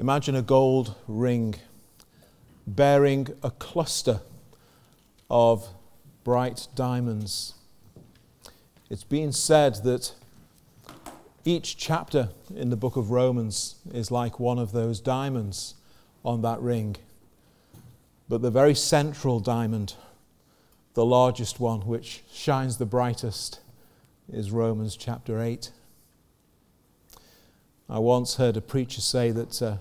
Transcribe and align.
Imagine 0.00 0.36
a 0.36 0.42
gold 0.42 0.94
ring 1.08 1.56
bearing 2.68 3.26
a 3.42 3.50
cluster 3.50 4.20
of 5.28 5.66
bright 6.22 6.68
diamonds. 6.76 7.54
It's 8.88 9.02
been 9.02 9.32
said 9.32 9.82
that 9.82 10.14
each 11.44 11.76
chapter 11.76 12.28
in 12.54 12.70
the 12.70 12.76
book 12.76 12.94
of 12.94 13.10
Romans 13.10 13.74
is 13.92 14.12
like 14.12 14.38
one 14.38 14.60
of 14.60 14.70
those 14.70 15.00
diamonds 15.00 15.74
on 16.24 16.42
that 16.42 16.60
ring. 16.60 16.94
But 18.28 18.40
the 18.40 18.52
very 18.52 18.76
central 18.76 19.40
diamond, 19.40 19.94
the 20.94 21.04
largest 21.04 21.58
one, 21.58 21.80
which 21.80 22.22
shines 22.32 22.76
the 22.76 22.86
brightest, 22.86 23.58
is 24.32 24.52
Romans 24.52 24.96
chapter 24.96 25.40
8. 25.42 25.72
I 27.88 27.98
once 27.98 28.36
heard 28.36 28.56
a 28.56 28.60
preacher 28.60 29.00
say 29.00 29.32
that 29.32 29.60
uh, 29.60 29.76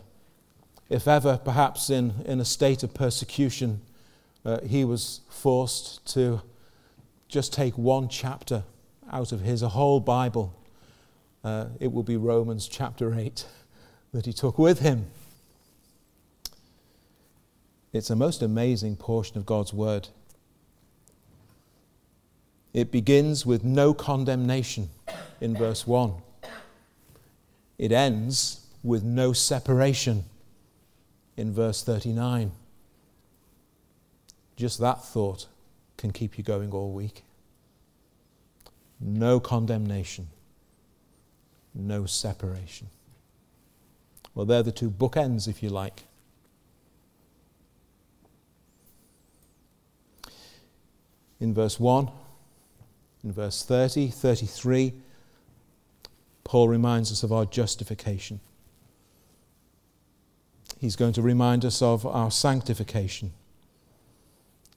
if 0.89 1.07
ever, 1.07 1.37
perhaps 1.37 1.89
in, 1.89 2.13
in 2.25 2.39
a 2.39 2.45
state 2.45 2.83
of 2.83 2.93
persecution, 2.93 3.81
uh, 4.45 4.61
he 4.61 4.85
was 4.85 5.21
forced 5.29 6.05
to 6.13 6.41
just 7.27 7.51
take 7.51 7.77
one 7.77 8.07
chapter 8.07 8.63
out 9.11 9.31
of 9.31 9.41
his 9.41 9.61
whole 9.61 9.99
Bible, 9.99 10.53
uh, 11.43 11.67
it 11.79 11.91
will 11.91 12.03
be 12.03 12.17
Romans 12.17 12.67
chapter 12.67 13.13
8 13.13 13.45
that 14.13 14.25
he 14.25 14.33
took 14.33 14.57
with 14.57 14.79
him. 14.79 15.07
It's 17.93 18.09
a 18.09 18.15
most 18.15 18.41
amazing 18.41 18.97
portion 18.97 19.37
of 19.37 19.45
God's 19.45 19.73
Word. 19.73 20.09
It 22.73 22.91
begins 22.91 23.45
with 23.45 23.63
no 23.63 23.93
condemnation 23.93 24.89
in 25.41 25.55
verse 25.55 25.87
1. 25.87 26.13
It 27.77 27.91
ends 27.91 28.65
with 28.83 29.03
no 29.03 29.33
separation 29.33 30.25
in 31.37 31.53
verse 31.53 31.83
39. 31.83 32.51
Just 34.55 34.79
that 34.79 35.03
thought 35.05 35.47
can 35.95 36.11
keep 36.11 36.37
you 36.37 36.43
going 36.43 36.71
all 36.71 36.91
week. 36.91 37.23
No 38.99 39.39
condemnation, 39.39 40.27
no 41.73 42.07
separation. 42.07 42.87
Well, 44.33 44.45
they're 44.45 44.63
the 44.63 44.71
two 44.71 44.89
bookends, 44.89 45.47
if 45.47 45.61
you 45.61 45.69
like. 45.69 46.03
In 51.39 51.53
verse 51.53 51.79
1, 51.79 52.09
in 53.23 53.31
verse 53.31 53.63
30, 53.63 54.09
33, 54.09 54.93
Paul 56.43 56.67
reminds 56.67 57.11
us 57.11 57.21
of 57.21 57.31
our 57.31 57.45
justification. 57.45 58.39
He's 60.79 60.95
going 60.95 61.13
to 61.13 61.21
remind 61.21 61.65
us 61.65 61.81
of 61.81 62.05
our 62.05 62.29
sanctification. 62.29 63.33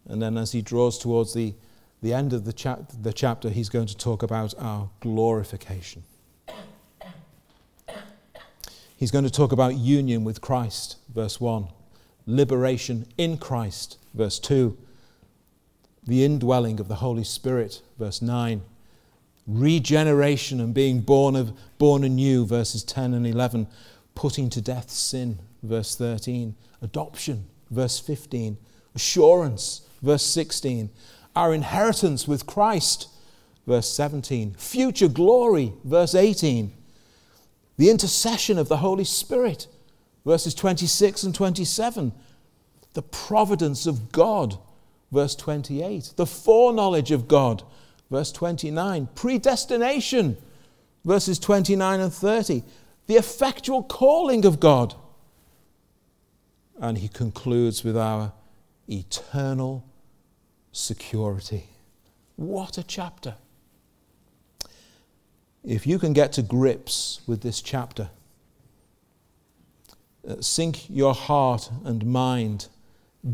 And 0.08 0.20
then, 0.20 0.36
as 0.38 0.52
he 0.52 0.62
draws 0.62 0.98
towards 0.98 1.34
the, 1.34 1.54
the 2.02 2.12
end 2.12 2.32
of 2.32 2.44
the, 2.44 2.86
the 3.00 3.12
chapter, 3.12 3.50
he's 3.50 3.68
going 3.68 3.86
to 3.86 3.96
talk 3.96 4.22
about 4.22 4.54
our 4.58 4.90
glorification. 5.00 6.04
He's 8.96 9.10
going 9.10 9.24
to 9.24 9.30
talk 9.30 9.52
about 9.52 9.76
union 9.76 10.24
with 10.24 10.40
Christ, 10.40 10.96
verse 11.14 11.40
1, 11.40 11.68
liberation 12.26 13.06
in 13.16 13.38
Christ, 13.38 13.98
verse 14.12 14.38
2, 14.38 14.76
the 16.06 16.24
indwelling 16.24 16.80
of 16.80 16.88
the 16.88 16.96
Holy 16.96 17.24
Spirit, 17.24 17.80
verse 17.98 18.20
9, 18.20 18.62
regeneration 19.46 20.60
and 20.60 20.74
being 20.74 21.00
born, 21.00 21.34
of, 21.34 21.52
born 21.78 22.04
anew, 22.04 22.44
verses 22.44 22.84
10 22.84 23.14
and 23.14 23.26
11, 23.26 23.66
putting 24.14 24.50
to 24.50 24.60
death 24.60 24.90
sin, 24.90 25.38
verse 25.62 25.94
13, 25.96 26.54
adoption, 26.82 27.46
verse 27.70 27.98
15, 27.98 28.56
assurance, 28.94 29.82
verse 30.02 30.22
16, 30.22 30.90
our 31.36 31.54
inheritance 31.54 32.26
with 32.26 32.46
Christ, 32.46 33.08
verse 33.66 33.88
17, 33.88 34.54
future 34.54 35.08
glory, 35.08 35.72
verse 35.84 36.14
18, 36.14 36.72
the 37.76 37.90
intercession 37.90 38.58
of 38.58 38.68
the 38.68 38.78
Holy 38.78 39.04
Spirit, 39.04 39.66
verses 40.24 40.54
26 40.54 41.22
and 41.22 41.34
27, 41.34 42.12
the 42.94 43.02
providence 43.02 43.86
of 43.86 44.12
God, 44.12 44.58
verse 45.12 45.34
28, 45.36 46.14
the 46.16 46.26
foreknowledge 46.26 47.10
of 47.10 47.28
God, 47.28 47.62
verse 48.10 48.32
29, 48.32 49.08
predestination, 49.14 50.36
verses 51.04 51.38
29 51.38 52.00
and 52.00 52.12
30, 52.12 52.62
the 53.06 53.16
effectual 53.16 53.82
calling 53.82 54.44
of 54.44 54.60
God. 54.60 54.94
And 56.80 56.98
he 56.98 57.08
concludes 57.08 57.84
with 57.84 57.96
our 57.96 58.32
eternal 58.88 59.84
security. 60.72 61.68
What 62.36 62.78
a 62.78 62.82
chapter! 62.82 63.34
If 65.62 65.86
you 65.86 65.98
can 65.98 66.14
get 66.14 66.32
to 66.32 66.42
grips 66.42 67.20
with 67.26 67.42
this 67.42 67.60
chapter, 67.60 68.08
uh, 70.26 70.40
sink 70.40 70.88
your 70.88 71.14
heart 71.14 71.70
and 71.84 72.06
mind 72.06 72.68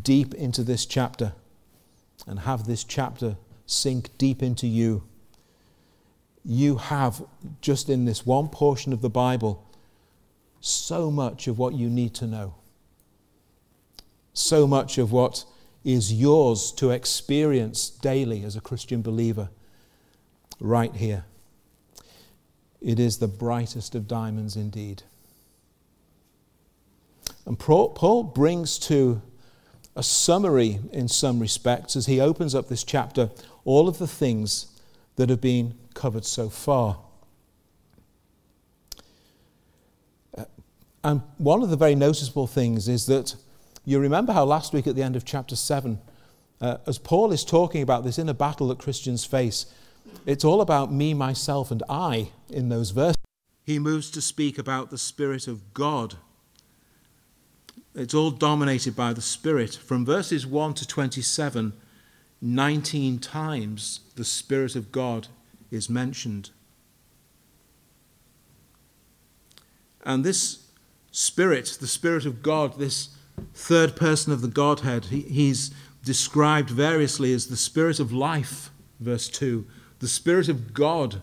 deep 0.02 0.34
into 0.34 0.64
this 0.64 0.84
chapter 0.84 1.32
and 2.26 2.40
have 2.40 2.66
this 2.66 2.82
chapter 2.82 3.36
sink 3.66 4.10
deep 4.18 4.42
into 4.42 4.66
you. 4.66 5.04
You 6.44 6.76
have, 6.76 7.24
just 7.60 7.88
in 7.88 8.04
this 8.04 8.26
one 8.26 8.48
portion 8.48 8.92
of 8.92 9.02
the 9.02 9.10
Bible, 9.10 9.64
so 10.60 11.10
much 11.10 11.46
of 11.46 11.58
what 11.58 11.74
you 11.74 11.88
need 11.88 12.14
to 12.14 12.26
know. 12.26 12.54
So 14.36 14.66
much 14.66 14.98
of 14.98 15.12
what 15.12 15.46
is 15.82 16.12
yours 16.12 16.70
to 16.72 16.90
experience 16.90 17.88
daily 17.88 18.44
as 18.44 18.54
a 18.54 18.60
Christian 18.60 19.00
believer, 19.00 19.48
right 20.60 20.94
here. 20.94 21.24
It 22.82 23.00
is 23.00 23.16
the 23.16 23.28
brightest 23.28 23.94
of 23.94 24.06
diamonds 24.06 24.54
indeed. 24.54 25.04
And 27.46 27.58
Paul 27.58 28.24
brings 28.24 28.78
to 28.80 29.22
a 29.96 30.02
summary, 30.02 30.80
in 30.92 31.08
some 31.08 31.40
respects, 31.40 31.96
as 31.96 32.04
he 32.04 32.20
opens 32.20 32.54
up 32.54 32.68
this 32.68 32.84
chapter, 32.84 33.30
all 33.64 33.88
of 33.88 33.96
the 33.96 34.06
things 34.06 34.66
that 35.16 35.30
have 35.30 35.40
been 35.40 35.72
covered 35.94 36.26
so 36.26 36.50
far. 36.50 36.98
Uh, 40.36 40.44
and 41.02 41.22
one 41.38 41.62
of 41.62 41.70
the 41.70 41.76
very 41.76 41.94
noticeable 41.94 42.46
things 42.46 42.86
is 42.86 43.06
that 43.06 43.34
you 43.86 44.00
remember 44.00 44.32
how 44.32 44.44
last 44.44 44.72
week 44.72 44.88
at 44.88 44.96
the 44.96 45.02
end 45.02 45.14
of 45.14 45.24
chapter 45.24 45.54
7, 45.54 46.00
uh, 46.60 46.78
as 46.86 46.98
Paul 46.98 47.32
is 47.32 47.44
talking 47.44 47.82
about 47.82 48.04
this 48.04 48.18
inner 48.18 48.34
battle 48.34 48.68
that 48.68 48.80
Christians 48.80 49.24
face, 49.24 49.66
it's 50.26 50.44
all 50.44 50.60
about 50.60 50.92
me, 50.92 51.14
myself, 51.14 51.70
and 51.70 51.84
I 51.88 52.30
in 52.50 52.68
those 52.68 52.90
verses. 52.90 53.16
He 53.62 53.78
moves 53.78 54.10
to 54.10 54.20
speak 54.20 54.58
about 54.58 54.90
the 54.90 54.98
Spirit 54.98 55.46
of 55.46 55.72
God. 55.72 56.16
It's 57.94 58.12
all 58.12 58.32
dominated 58.32 58.96
by 58.96 59.12
the 59.12 59.22
Spirit. 59.22 59.74
From 59.76 60.04
verses 60.04 60.46
1 60.46 60.74
to 60.74 60.86
27, 60.86 61.72
19 62.42 63.18
times 63.20 64.00
the 64.16 64.24
Spirit 64.24 64.74
of 64.74 64.90
God 64.90 65.28
is 65.70 65.88
mentioned. 65.88 66.50
And 70.04 70.24
this 70.24 70.66
Spirit, 71.12 71.78
the 71.80 71.86
Spirit 71.86 72.26
of 72.26 72.42
God, 72.42 72.78
this 72.78 73.15
third 73.54 73.96
person 73.96 74.32
of 74.32 74.40
the 74.40 74.48
Godhead, 74.48 75.06
he, 75.06 75.22
he's 75.22 75.72
described 76.04 76.70
variously 76.70 77.32
as 77.32 77.46
the 77.46 77.56
Spirit 77.56 78.00
of 78.00 78.12
life, 78.12 78.70
verse 79.00 79.28
2, 79.28 79.66
the 79.98 80.08
Spirit 80.08 80.48
of 80.48 80.72
God, 80.74 81.20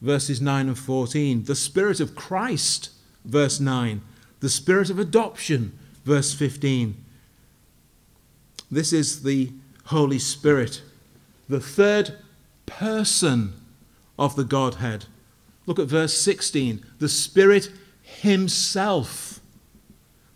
verses 0.00 0.40
9 0.40 0.68
and 0.68 0.78
14, 0.78 1.44
the 1.44 1.54
Spirit 1.54 2.00
of 2.00 2.14
Christ, 2.14 2.90
verse 3.24 3.60
9, 3.60 4.02
the 4.40 4.48
Spirit 4.48 4.90
of 4.90 4.98
adoption, 4.98 5.78
verse 6.04 6.34
15. 6.34 7.04
This 8.70 8.92
is 8.92 9.22
the 9.22 9.50
Holy 9.86 10.18
Spirit, 10.18 10.82
the 11.48 11.60
third 11.60 12.16
person 12.66 13.54
of 14.18 14.36
the 14.36 14.44
Godhead. 14.44 15.06
Look 15.66 15.78
at 15.78 15.86
verse 15.86 16.16
16. 16.20 16.84
The 16.98 17.08
Spirit 17.08 17.70
Himself. 18.02 19.29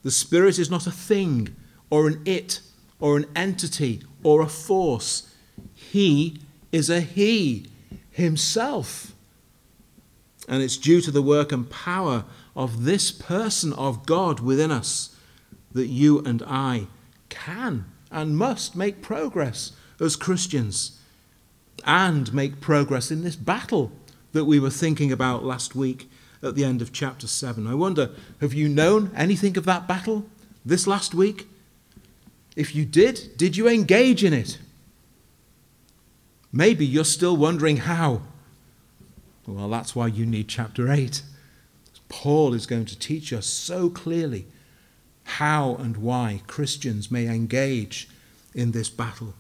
The 0.05 0.11
Spirit 0.11 0.59
is 0.59 0.71
not 0.71 0.87
a 0.87 0.93
thing 0.93 1.57
or 1.91 2.07
an 2.07 2.23
it 2.25 2.61
or 3.01 3.17
an 3.17 3.27
entity 3.35 4.03
or 4.23 4.43
a 4.43 4.49
force. 4.49 5.35
He 5.75 6.41
is 6.71 6.89
a 6.89 7.01
He 7.01 7.67
Himself. 8.11 9.13
And 10.47 10.63
it's 10.63 10.77
due 10.77 11.01
to 11.01 11.11
the 11.11 11.23
work 11.23 11.51
and 11.51 11.69
power 11.69 12.25
of 12.55 12.85
this 12.85 13.11
person 13.11 13.73
of 13.73 14.07
God 14.07 14.41
within 14.41 14.71
us 14.71 15.17
that 15.73 15.89
you 15.89 16.21
and 16.21 16.43
I 16.47 16.87
can 17.31 17.87
and 18.11 18.37
must 18.37 18.77
make 18.77 19.03
progress 19.03 19.73
as 19.99 20.17
Christians 20.17 21.01
and 21.85 22.33
make 22.33 22.61
progress 22.61 23.11
in 23.11 23.25
this 23.25 23.37
battle 23.37 23.91
that 24.33 24.45
we 24.45 24.61
were 24.61 24.71
thinking 24.71 25.11
about 25.11 25.45
last 25.45 25.75
week 25.75 26.09
at 26.45 26.55
the 26.55 26.65
end 26.65 26.83
of 26.83 26.93
chapter 26.93 27.27
7. 27.27 27.67
I 27.67 27.75
wonder, 27.75 28.11
have 28.41 28.53
you 28.53 28.69
known 28.69 29.11
anything 29.17 29.57
of 29.57 29.65
that 29.65 29.89
battle 29.89 30.27
this 30.65 30.87
last 30.87 31.15
week? 31.15 31.49
If 32.57 32.75
you 32.75 32.85
did, 32.85 33.37
did 33.37 33.57
you 33.57 33.69
engage 33.69 34.23
in 34.23 34.33
it? 34.33 34.59
Maybe 36.53 36.87
you're 36.87 37.05
still 37.05 37.37
wondering 37.37 37.79
how. 37.79 38.23
Well, 39.47 39.69
that's 39.69 39.97
why 39.97 40.07
you 40.07 40.25
need 40.25 40.49
chapter 40.49 40.91
8. 40.91 41.23
Paul 42.09 42.55
is 42.55 42.67
going 42.67 42.85
to 42.87 42.99
teach 42.99 43.33
us 43.33 43.47
so 43.47 43.91
clearly 43.91 44.47
how 45.25 45.75
and 45.77 45.97
why 45.97 46.43
Christians 46.47 47.11
may 47.11 47.27
engage 47.27 48.09
in 48.55 48.71
this 48.71 48.89
battle. 48.89 49.35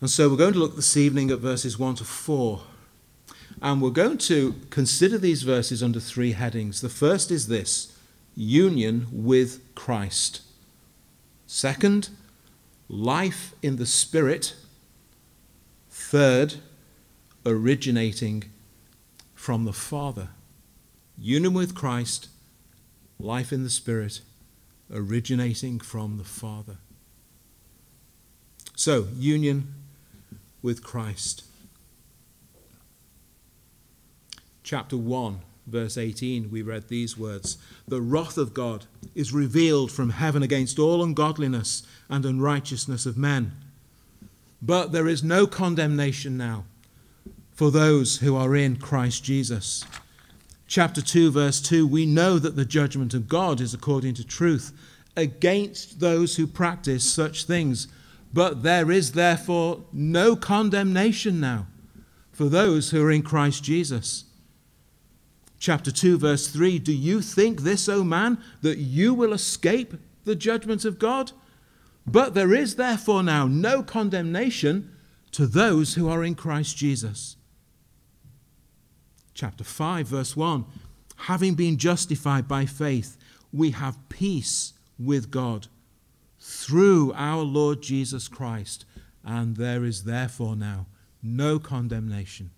And 0.00 0.10
so 0.10 0.28
we're 0.28 0.36
going 0.36 0.52
to 0.52 0.58
look 0.58 0.76
this 0.76 0.96
evening 0.96 1.30
at 1.30 1.38
verses 1.38 1.78
1 1.78 1.96
to 1.96 2.04
4. 2.04 2.60
And 3.62 3.80
we're 3.80 3.90
going 3.90 4.18
to 4.18 4.54
consider 4.68 5.16
these 5.16 5.42
verses 5.42 5.82
under 5.82 6.00
three 6.00 6.32
headings. 6.32 6.82
The 6.82 6.90
first 6.90 7.30
is 7.30 7.48
this 7.48 7.96
union 8.34 9.06
with 9.10 9.74
Christ. 9.74 10.42
Second, 11.46 12.10
life 12.88 13.54
in 13.62 13.76
the 13.76 13.86
Spirit. 13.86 14.54
Third, 15.88 16.56
originating 17.46 18.44
from 19.34 19.64
the 19.64 19.72
Father. 19.72 20.28
Union 21.16 21.54
with 21.54 21.74
Christ, 21.74 22.28
life 23.18 23.50
in 23.50 23.62
the 23.62 23.70
Spirit, 23.70 24.20
originating 24.92 25.80
from 25.80 26.18
the 26.18 26.24
Father. 26.24 26.76
So, 28.74 29.08
union 29.16 29.72
with 30.66 30.82
Christ. 30.82 31.44
Chapter 34.64 34.96
1, 34.96 35.38
verse 35.68 35.96
18, 35.96 36.50
we 36.50 36.60
read 36.60 36.88
these 36.88 37.16
words 37.16 37.56
The 37.86 38.00
wrath 38.00 38.36
of 38.36 38.52
God 38.52 38.86
is 39.14 39.32
revealed 39.32 39.92
from 39.92 40.10
heaven 40.10 40.42
against 40.42 40.80
all 40.80 41.04
ungodliness 41.04 41.84
and 42.08 42.26
unrighteousness 42.26 43.06
of 43.06 43.16
men. 43.16 43.52
But 44.60 44.90
there 44.90 45.06
is 45.06 45.22
no 45.22 45.46
condemnation 45.46 46.36
now 46.36 46.64
for 47.52 47.70
those 47.70 48.16
who 48.16 48.34
are 48.34 48.56
in 48.56 48.74
Christ 48.74 49.22
Jesus. 49.22 49.84
Chapter 50.66 51.00
2, 51.00 51.30
verse 51.30 51.60
2 51.60 51.86
We 51.86 52.06
know 52.06 52.40
that 52.40 52.56
the 52.56 52.64
judgment 52.64 53.14
of 53.14 53.28
God 53.28 53.60
is 53.60 53.72
according 53.72 54.14
to 54.14 54.26
truth 54.26 54.72
against 55.16 56.00
those 56.00 56.34
who 56.34 56.48
practice 56.48 57.04
such 57.04 57.44
things. 57.44 57.86
But 58.32 58.62
there 58.62 58.90
is 58.90 59.12
therefore 59.12 59.84
no 59.92 60.36
condemnation 60.36 61.40
now 61.40 61.66
for 62.32 62.48
those 62.48 62.90
who 62.90 63.02
are 63.02 63.10
in 63.10 63.22
Christ 63.22 63.64
Jesus. 63.64 64.24
Chapter 65.58 65.90
2, 65.90 66.18
verse 66.18 66.48
3 66.48 66.78
Do 66.78 66.92
you 66.92 67.22
think 67.22 67.62
this, 67.62 67.88
O 67.88 68.04
man, 68.04 68.38
that 68.62 68.78
you 68.78 69.14
will 69.14 69.32
escape 69.32 69.94
the 70.24 70.34
judgment 70.34 70.84
of 70.84 70.98
God? 70.98 71.32
But 72.06 72.34
there 72.34 72.54
is 72.54 72.76
therefore 72.76 73.22
now 73.22 73.46
no 73.46 73.82
condemnation 73.82 74.92
to 75.32 75.46
those 75.46 75.94
who 75.94 76.08
are 76.08 76.22
in 76.22 76.34
Christ 76.34 76.76
Jesus. 76.76 77.36
Chapter 79.34 79.64
5, 79.64 80.06
verse 80.06 80.36
1 80.36 80.64
Having 81.20 81.54
been 81.54 81.78
justified 81.78 82.46
by 82.46 82.66
faith, 82.66 83.16
we 83.52 83.70
have 83.70 84.08
peace 84.08 84.74
with 84.98 85.30
God 85.30 85.68
through 86.48 87.12
our 87.16 87.42
Lord 87.42 87.82
Jesus 87.82 88.28
Christ, 88.28 88.84
and 89.24 89.56
there 89.56 89.84
is 89.84 90.04
therefore 90.04 90.54
now 90.54 90.86
no 91.20 91.58
condemnation 91.58 92.52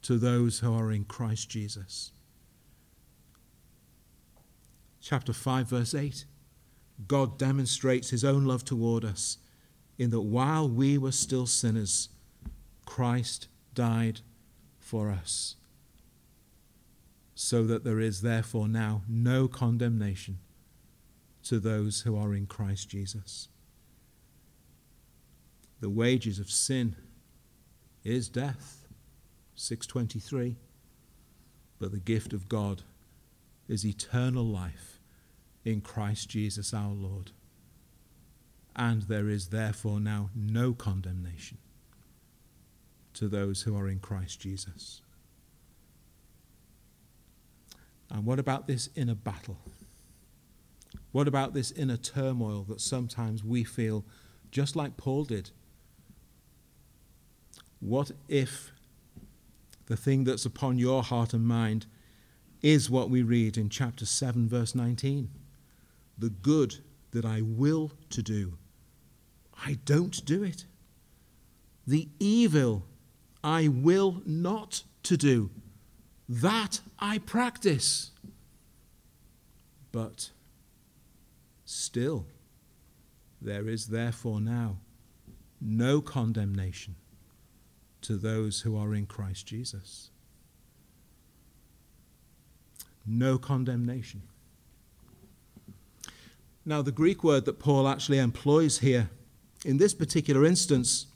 to 0.00 0.16
those 0.16 0.60
who 0.60 0.74
are 0.74 0.90
in 0.90 1.04
Christ 1.04 1.50
Jesus. 1.50 2.12
Chapter 5.02 5.34
5, 5.34 5.68
verse 5.68 5.94
8 5.94 6.24
God 7.06 7.38
demonstrates 7.38 8.08
his 8.08 8.24
own 8.24 8.46
love 8.46 8.64
toward 8.64 9.04
us 9.04 9.36
in 9.98 10.08
that 10.08 10.22
while 10.22 10.66
we 10.66 10.96
were 10.96 11.12
still 11.12 11.46
sinners, 11.46 12.08
Christ 12.86 13.46
died 13.74 14.20
for 14.78 15.10
us, 15.10 15.56
so 17.34 17.64
that 17.64 17.84
there 17.84 18.00
is 18.00 18.22
therefore 18.22 18.68
now 18.68 19.02
no 19.06 19.48
condemnation 19.48 20.38
to 21.44 21.58
those 21.58 22.02
who 22.02 22.16
are 22.16 22.34
in 22.34 22.46
Christ 22.46 22.88
Jesus. 22.88 23.48
The 25.80 25.90
wages 25.90 26.38
of 26.38 26.50
sin 26.50 26.96
is 28.04 28.28
death, 28.28 28.86
623, 29.56 30.56
but 31.78 31.90
the 31.90 31.98
gift 31.98 32.32
of 32.32 32.48
God 32.48 32.82
is 33.68 33.84
eternal 33.84 34.44
life 34.44 35.00
in 35.64 35.80
Christ 35.80 36.28
Jesus 36.28 36.72
our 36.72 36.92
Lord. 36.92 37.32
And 38.74 39.02
there 39.02 39.28
is 39.28 39.48
therefore 39.48 40.00
now 40.00 40.30
no 40.34 40.72
condemnation 40.72 41.58
to 43.14 43.28
those 43.28 43.62
who 43.62 43.76
are 43.76 43.88
in 43.88 43.98
Christ 43.98 44.40
Jesus. 44.40 45.02
And 48.10 48.24
what 48.24 48.38
about 48.38 48.66
this 48.66 48.88
inner 48.94 49.14
battle? 49.14 49.58
What 51.12 51.28
about 51.28 51.54
this 51.54 51.70
inner 51.72 51.96
turmoil 51.96 52.64
that 52.68 52.80
sometimes 52.80 53.44
we 53.44 53.64
feel 53.64 54.04
just 54.50 54.76
like 54.76 54.96
Paul 54.96 55.24
did? 55.24 55.50
What 57.80 58.12
if 58.28 58.72
the 59.86 59.96
thing 59.96 60.24
that's 60.24 60.44
upon 60.44 60.78
your 60.78 61.02
heart 61.02 61.32
and 61.32 61.44
mind 61.44 61.86
is 62.62 62.88
what 62.88 63.10
we 63.10 63.22
read 63.22 63.56
in 63.56 63.68
chapter 63.68 64.06
7, 64.06 64.48
verse 64.48 64.74
19? 64.74 65.30
The 66.16 66.30
good 66.30 66.76
that 67.10 67.24
I 67.24 67.42
will 67.42 67.92
to 68.10 68.22
do, 68.22 68.58
I 69.66 69.78
don't 69.84 70.24
do 70.24 70.42
it. 70.42 70.66
The 71.86 72.08
evil 72.20 72.84
I 73.42 73.68
will 73.68 74.22
not 74.24 74.84
to 75.04 75.16
do, 75.16 75.50
that 76.28 76.80
I 76.98 77.18
practice. 77.18 78.12
But 79.90 80.30
Still, 81.72 82.26
there 83.40 83.66
is 83.66 83.86
therefore 83.86 84.42
now 84.42 84.76
no 85.58 86.02
condemnation 86.02 86.96
to 88.02 88.16
those 88.16 88.60
who 88.60 88.76
are 88.76 88.94
in 88.94 89.06
Christ 89.06 89.46
Jesus. 89.46 90.10
No 93.06 93.38
condemnation. 93.38 94.20
Now, 96.66 96.82
the 96.82 96.92
Greek 96.92 97.24
word 97.24 97.46
that 97.46 97.58
Paul 97.58 97.88
actually 97.88 98.18
employs 98.18 98.80
here 98.80 99.08
in 99.64 99.78
this 99.78 99.94
particular 99.94 100.44
instance 100.44 101.06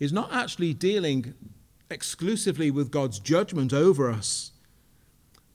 is 0.00 0.12
not 0.12 0.32
actually 0.32 0.74
dealing 0.74 1.34
exclusively 1.88 2.72
with 2.72 2.90
God's 2.90 3.20
judgment 3.20 3.72
over 3.72 4.10
us 4.10 4.50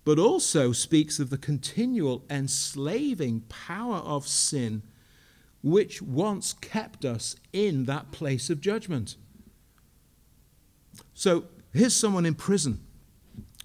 but 0.07 0.19
also 0.19 0.71
speaks 0.71 1.19
of 1.19 1.29
the 1.29 1.37
continual 1.37 2.23
enslaving 2.29 3.41
power 3.49 3.97
of 3.97 4.25
sin 4.25 4.81
which 5.61 6.01
once 6.01 6.53
kept 6.53 7.03
us 7.03 7.35
in 7.51 7.83
that 7.83 8.09
place 8.09 8.49
of 8.49 8.61
judgment. 8.61 9.17
So 11.13 11.47
here's 11.73 11.93
someone 11.93 12.25
in 12.25 12.35
prison, 12.35 12.79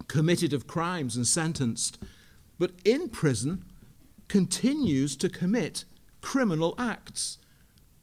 committed 0.09 0.53
of 0.53 0.67
crimes 0.67 1.15
and 1.15 1.29
sentenced, 1.29 2.03
but 2.59 2.73
in 2.85 3.09
prison 3.09 3.65
continues 4.27 5.15
to 5.19 5.29
commit 5.29 5.85
criminal 6.23 6.75
acts. 6.77 7.39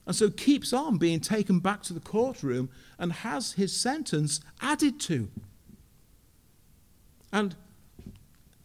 And 0.07 0.15
so 0.15 0.29
keeps 0.29 0.71
on 0.71 0.97
being 0.97 1.19
taken 1.19 1.59
back 1.59 1.83
to 1.83 1.93
the 1.93 1.99
courtroom 1.99 2.69
and 2.97 3.11
has 3.11 3.51
his 3.51 3.75
sentence 3.75 4.39
added 4.61 4.97
to. 5.01 5.27
And 7.33 7.57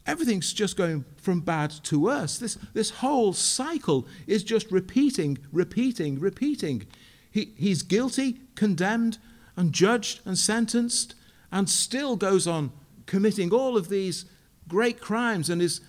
everything's 0.06 0.52
just 0.52 0.76
going 0.76 1.04
from 1.16 1.40
bad 1.40 1.70
to 1.70 1.98
worse. 1.98 2.38
This, 2.38 2.56
this 2.74 2.90
whole 2.90 3.32
cycle 3.32 4.06
is 4.26 4.44
just 4.44 4.70
repeating, 4.70 5.38
repeating, 5.52 6.20
repeating. 6.20 6.86
He, 7.30 7.52
he's 7.56 7.82
guilty, 7.82 8.40
condemned, 8.54 9.18
and 9.56 9.72
judged 9.72 10.20
and 10.24 10.36
sentenced, 10.36 11.14
and 11.50 11.68
still 11.68 12.16
goes 12.16 12.46
on 12.46 12.72
committing 13.06 13.52
all 13.52 13.76
of 13.76 13.88
these 13.88 14.24
great 14.68 15.00
crimes 15.00 15.48
and 15.48 15.62
is, 15.62 15.80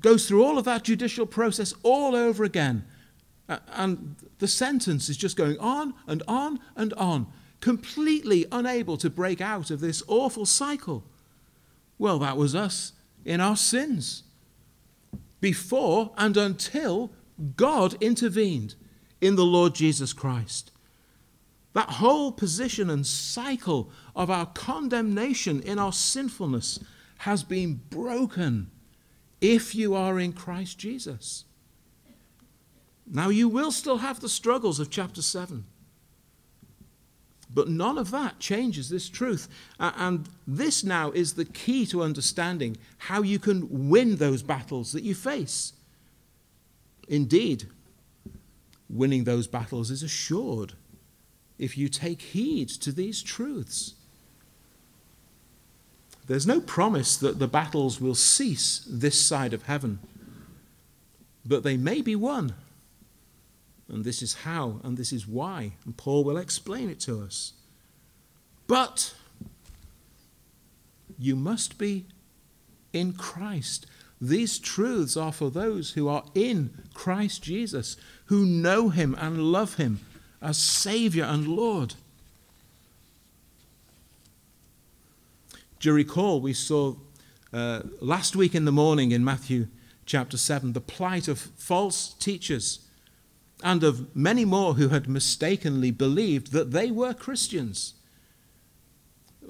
goes 0.00 0.28
through 0.28 0.44
all 0.44 0.58
of 0.58 0.64
that 0.64 0.84
judicial 0.84 1.26
process 1.26 1.72
all 1.82 2.14
over 2.14 2.44
again. 2.44 2.84
And 3.48 4.16
the 4.38 4.48
sentence 4.48 5.08
is 5.08 5.16
just 5.16 5.36
going 5.36 5.58
on 5.58 5.94
and 6.06 6.22
on 6.26 6.60
and 6.74 6.92
on, 6.94 7.26
completely 7.60 8.44
unable 8.50 8.96
to 8.98 9.08
break 9.08 9.40
out 9.40 9.70
of 9.70 9.80
this 9.80 10.02
awful 10.08 10.46
cycle. 10.46 11.04
Well, 11.98 12.18
that 12.18 12.36
was 12.36 12.54
us 12.54 12.92
in 13.26 13.40
our 13.40 13.56
sins 13.56 14.22
before 15.40 16.12
and 16.16 16.36
until 16.36 17.12
God 17.56 18.00
intervened 18.00 18.76
in 19.20 19.36
the 19.36 19.44
Lord 19.44 19.74
Jesus 19.74 20.14
Christ. 20.14 20.70
That 21.74 21.90
whole 21.90 22.32
position 22.32 22.88
and 22.88 23.06
cycle 23.06 23.90
of 24.14 24.30
our 24.30 24.46
condemnation 24.46 25.60
in 25.60 25.78
our 25.78 25.92
sinfulness 25.92 26.78
has 27.18 27.42
been 27.42 27.82
broken 27.90 28.70
if 29.40 29.74
you 29.74 29.94
are 29.94 30.18
in 30.18 30.32
Christ 30.32 30.78
Jesus. 30.78 31.44
Now, 33.06 33.28
you 33.28 33.48
will 33.48 33.72
still 33.72 33.98
have 33.98 34.20
the 34.20 34.28
struggles 34.28 34.80
of 34.80 34.90
chapter 34.90 35.20
7. 35.20 35.64
But 37.52 37.68
none 37.68 37.96
of 37.96 38.10
that 38.10 38.38
changes 38.38 38.88
this 38.88 39.08
truth. 39.08 39.48
and 39.78 40.28
this 40.46 40.84
now 40.84 41.10
is 41.12 41.34
the 41.34 41.44
key 41.44 41.86
to 41.86 42.02
understanding 42.02 42.76
how 42.98 43.22
you 43.22 43.38
can 43.38 43.88
win 43.88 44.16
those 44.16 44.42
battles 44.42 44.92
that 44.92 45.04
you 45.04 45.14
face. 45.14 45.72
Indeed, 47.08 47.68
winning 48.88 49.24
those 49.24 49.46
battles 49.46 49.90
is 49.90 50.02
assured 50.02 50.74
if 51.58 51.78
you 51.78 51.88
take 51.88 52.20
heed 52.20 52.68
to 52.68 52.92
these 52.92 53.22
truths. 53.22 53.94
There's 56.26 56.46
no 56.46 56.60
promise 56.60 57.16
that 57.16 57.38
the 57.38 57.48
battles 57.48 58.00
will 58.00 58.16
cease 58.16 58.84
this 58.88 59.20
side 59.20 59.54
of 59.54 59.64
heaven, 59.64 60.00
but 61.44 61.62
they 61.62 61.76
may 61.76 62.02
be 62.02 62.16
won. 62.16 62.54
And 63.88 64.04
this 64.04 64.22
is 64.22 64.34
how, 64.34 64.80
and 64.82 64.96
this 64.96 65.12
is 65.12 65.26
why. 65.26 65.72
And 65.84 65.96
Paul 65.96 66.24
will 66.24 66.36
explain 66.36 66.90
it 66.90 67.00
to 67.00 67.20
us. 67.22 67.52
But 68.66 69.14
you 71.18 71.36
must 71.36 71.78
be 71.78 72.06
in 72.92 73.12
Christ. 73.12 73.86
These 74.20 74.58
truths 74.58 75.16
are 75.16 75.32
for 75.32 75.50
those 75.50 75.92
who 75.92 76.08
are 76.08 76.24
in 76.34 76.70
Christ 76.94 77.42
Jesus, 77.42 77.96
who 78.26 78.44
know 78.44 78.88
Him 78.88 79.14
and 79.18 79.52
love 79.52 79.74
Him 79.74 80.00
as 80.42 80.58
Savior 80.58 81.24
and 81.24 81.46
Lord. 81.46 81.94
Do 85.78 85.90
you 85.90 85.94
recall 85.94 86.40
we 86.40 86.54
saw 86.54 86.94
uh, 87.52 87.82
last 88.00 88.34
week 88.34 88.54
in 88.54 88.64
the 88.64 88.72
morning 88.72 89.12
in 89.12 89.24
Matthew 89.24 89.68
chapter 90.06 90.36
7 90.36 90.72
the 90.72 90.80
plight 90.80 91.28
of 91.28 91.38
false 91.38 92.14
teachers 92.14 92.85
and 93.66 93.82
of 93.82 94.14
many 94.14 94.44
more 94.44 94.74
who 94.74 94.90
had 94.90 95.08
mistakenly 95.08 95.90
believed 95.90 96.52
that 96.52 96.70
they 96.70 96.88
were 96.88 97.12
Christians? 97.12 97.94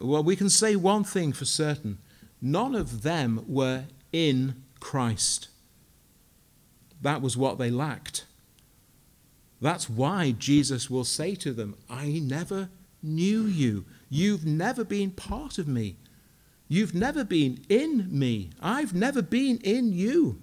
Well, 0.00 0.24
we 0.24 0.36
can 0.36 0.48
say 0.48 0.74
one 0.74 1.04
thing 1.04 1.34
for 1.34 1.44
certain 1.44 1.98
none 2.40 2.74
of 2.74 3.02
them 3.02 3.44
were 3.46 3.84
in 4.12 4.62
Christ. 4.80 5.48
That 7.02 7.20
was 7.20 7.36
what 7.36 7.58
they 7.58 7.70
lacked. 7.70 8.24
That's 9.60 9.90
why 9.90 10.30
Jesus 10.30 10.88
will 10.88 11.04
say 11.04 11.34
to 11.34 11.52
them, 11.52 11.76
I 11.90 12.20
never 12.22 12.70
knew 13.02 13.42
you. 13.42 13.84
You've 14.08 14.46
never 14.46 14.82
been 14.82 15.10
part 15.10 15.58
of 15.58 15.68
me. 15.68 15.96
You've 16.68 16.94
never 16.94 17.22
been 17.22 17.64
in 17.68 18.08
me. 18.10 18.48
I've 18.62 18.94
never 18.94 19.20
been 19.20 19.58
in 19.58 19.92
you. 19.92 20.40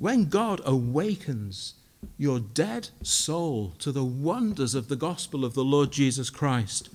When 0.00 0.30
God 0.30 0.62
awakens 0.64 1.74
your 2.16 2.40
dead 2.40 2.88
soul 3.02 3.74
to 3.80 3.92
the 3.92 4.02
wonders 4.02 4.74
of 4.74 4.88
the 4.88 4.96
gospel 4.96 5.44
of 5.44 5.52
the 5.52 5.62
Lord 5.62 5.90
Jesus 5.90 6.30
Christ, 6.30 6.88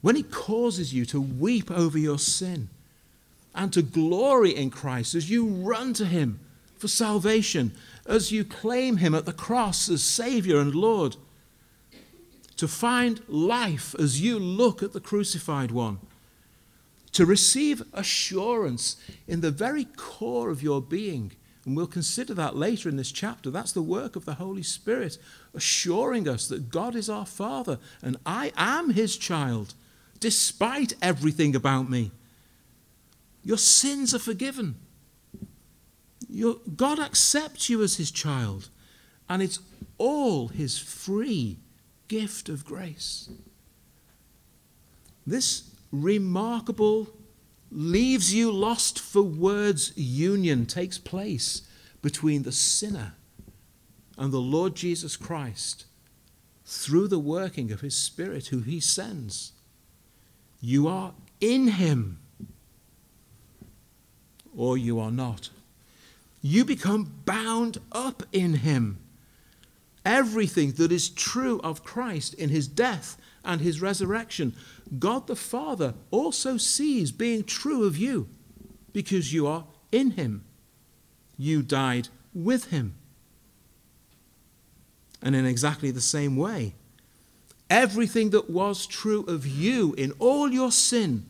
when 0.00 0.16
He 0.16 0.24
causes 0.24 0.92
you 0.92 1.04
to 1.04 1.20
weep 1.20 1.70
over 1.70 1.96
your 1.96 2.18
sin 2.18 2.68
and 3.54 3.72
to 3.72 3.80
glory 3.80 4.50
in 4.50 4.70
Christ 4.70 5.14
as 5.14 5.30
you 5.30 5.46
run 5.46 5.94
to 5.94 6.04
Him 6.04 6.40
for 6.76 6.88
salvation, 6.88 7.70
as 8.06 8.32
you 8.32 8.42
claim 8.42 8.96
Him 8.96 9.14
at 9.14 9.24
the 9.24 9.32
cross 9.32 9.88
as 9.88 10.02
Savior 10.02 10.58
and 10.58 10.74
Lord, 10.74 11.14
to 12.56 12.66
find 12.66 13.20
life 13.28 13.94
as 14.00 14.20
you 14.20 14.40
look 14.40 14.82
at 14.82 14.92
the 14.92 15.00
crucified 15.00 15.70
one, 15.70 16.00
to 17.12 17.24
receive 17.24 17.84
assurance 17.92 18.96
in 19.28 19.42
the 19.42 19.52
very 19.52 19.84
core 19.84 20.50
of 20.50 20.60
your 20.60 20.82
being. 20.82 21.30
And 21.70 21.76
we'll 21.76 21.86
consider 21.86 22.34
that 22.34 22.56
later 22.56 22.88
in 22.88 22.96
this 22.96 23.12
chapter. 23.12 23.48
That's 23.48 23.70
the 23.70 23.80
work 23.80 24.16
of 24.16 24.24
the 24.24 24.34
Holy 24.34 24.64
Spirit, 24.64 25.18
assuring 25.54 26.26
us 26.26 26.48
that 26.48 26.68
God 26.68 26.96
is 26.96 27.08
our 27.08 27.24
Father 27.24 27.78
and 28.02 28.16
I 28.26 28.50
am 28.56 28.90
His 28.90 29.16
child, 29.16 29.74
despite 30.18 30.94
everything 31.00 31.54
about 31.54 31.88
me. 31.88 32.10
Your 33.44 33.56
sins 33.56 34.12
are 34.12 34.18
forgiven. 34.18 34.74
Your, 36.28 36.56
God 36.74 36.98
accepts 36.98 37.70
you 37.70 37.84
as 37.84 37.98
his 37.98 38.10
child, 38.10 38.68
and 39.28 39.40
it's 39.40 39.60
all 39.96 40.48
his 40.48 40.76
free 40.76 41.58
gift 42.08 42.48
of 42.48 42.64
grace. 42.64 43.30
This 45.24 45.70
remarkable, 45.92 47.10
leaves 47.70 48.34
you 48.34 48.50
lost 48.50 48.98
for 48.98 49.22
words 49.22 49.92
union 49.96 50.66
takes 50.66 50.98
place 50.98 51.62
between 52.02 52.42
the 52.42 52.52
sinner 52.52 53.14
and 54.18 54.32
the 54.32 54.40
Lord 54.40 54.74
Jesus 54.74 55.16
Christ 55.16 55.86
through 56.64 57.08
the 57.08 57.18
working 57.18 57.72
of 57.72 57.80
his 57.80 57.96
Spirit, 57.96 58.48
who 58.48 58.60
he 58.60 58.80
sends. 58.80 59.52
You 60.60 60.88
are 60.88 61.14
in 61.40 61.68
him, 61.68 62.18
or 64.54 64.76
you 64.76 65.00
are 65.00 65.10
not 65.10 65.50
you 66.42 66.64
become 66.64 67.12
bound 67.24 67.78
up 67.92 68.22
in 68.32 68.54
him. 68.54 68.98
Everything 70.04 70.72
that 70.72 70.90
is 70.90 71.10
true 71.10 71.60
of 71.62 71.84
Christ 71.84 72.34
in 72.34 72.48
his 72.48 72.66
death 72.66 73.18
and 73.44 73.60
his 73.60 73.80
resurrection, 73.80 74.54
God 74.98 75.26
the 75.26 75.36
Father 75.36 75.94
also 76.10 76.56
sees 76.56 77.12
being 77.12 77.44
true 77.44 77.84
of 77.84 77.96
you 77.96 78.28
because 78.92 79.32
you 79.32 79.46
are 79.46 79.64
in 79.92 80.12
him. 80.12 80.44
You 81.38 81.62
died 81.62 82.08
with 82.34 82.66
him. 82.66 82.94
And 85.22 85.36
in 85.36 85.46
exactly 85.46 85.90
the 85.90 86.00
same 86.00 86.36
way, 86.36 86.74
everything 87.68 88.30
that 88.30 88.50
was 88.50 88.86
true 88.86 89.24
of 89.26 89.46
you 89.46 89.94
in 89.96 90.12
all 90.18 90.50
your 90.50 90.72
sin, 90.72 91.26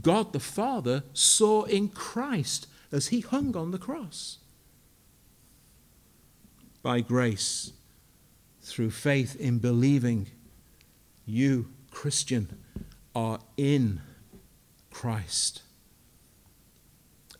God 0.00 0.32
the 0.32 0.40
Father 0.40 1.04
saw 1.12 1.64
in 1.64 1.88
Christ 1.88 2.66
as 2.90 3.08
he 3.08 3.20
hung 3.20 3.56
on 3.56 3.70
the 3.70 3.78
cross. 3.78 4.38
By 6.82 7.00
grace, 7.00 7.72
through 8.62 8.90
faith 8.90 9.36
in 9.36 9.58
believing, 9.58 10.28
you, 11.26 11.70
Christian, 11.90 12.58
are 13.14 13.40
in 13.56 14.00
Christ. 14.90 15.62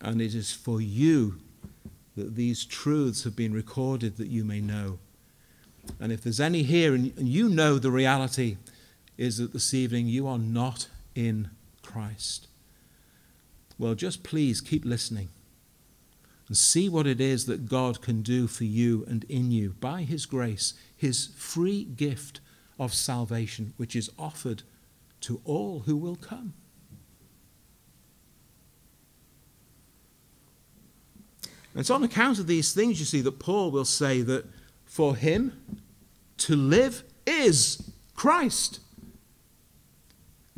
And 0.01 0.21
it 0.21 0.35
is 0.35 0.51
for 0.51 0.81
you 0.81 1.39
that 2.15 2.35
these 2.35 2.65
truths 2.65 3.23
have 3.23 3.35
been 3.35 3.53
recorded 3.53 4.17
that 4.17 4.27
you 4.27 4.43
may 4.43 4.61
know. 4.61 4.99
And 5.99 6.11
if 6.11 6.21
there's 6.21 6.39
any 6.39 6.63
here 6.63 6.93
and 6.93 7.13
you 7.17 7.49
know 7.49 7.79
the 7.79 7.91
reality 7.91 8.57
is 9.17 9.37
that 9.37 9.53
this 9.53 9.73
evening 9.73 10.07
you 10.07 10.27
are 10.27 10.37
not 10.37 10.87
in 11.15 11.49
Christ, 11.81 12.47
well, 13.77 13.95
just 13.95 14.23
please 14.23 14.61
keep 14.61 14.85
listening 14.85 15.29
and 16.47 16.55
see 16.55 16.89
what 16.89 17.07
it 17.07 17.19
is 17.19 17.45
that 17.45 17.67
God 17.67 18.01
can 18.01 18.21
do 18.21 18.47
for 18.47 18.63
you 18.63 19.05
and 19.07 19.23
in 19.25 19.51
you 19.51 19.75
by 19.79 20.03
His 20.03 20.25
grace, 20.25 20.73
His 20.95 21.27
free 21.35 21.83
gift 21.83 22.39
of 22.79 22.93
salvation, 22.93 23.73
which 23.77 23.95
is 23.95 24.09
offered 24.17 24.63
to 25.21 25.41
all 25.45 25.81
who 25.81 25.95
will 25.95 26.15
come. 26.15 26.53
And 31.73 31.79
it's 31.79 31.89
on 31.89 32.03
account 32.03 32.39
of 32.39 32.47
these 32.47 32.73
things, 32.73 32.99
you 32.99 33.05
see, 33.05 33.21
that 33.21 33.39
Paul 33.39 33.71
will 33.71 33.85
say 33.85 34.21
that 34.21 34.45
for 34.85 35.15
him 35.15 35.59
to 36.37 36.55
live 36.55 37.03
is 37.25 37.91
Christ. 38.15 38.79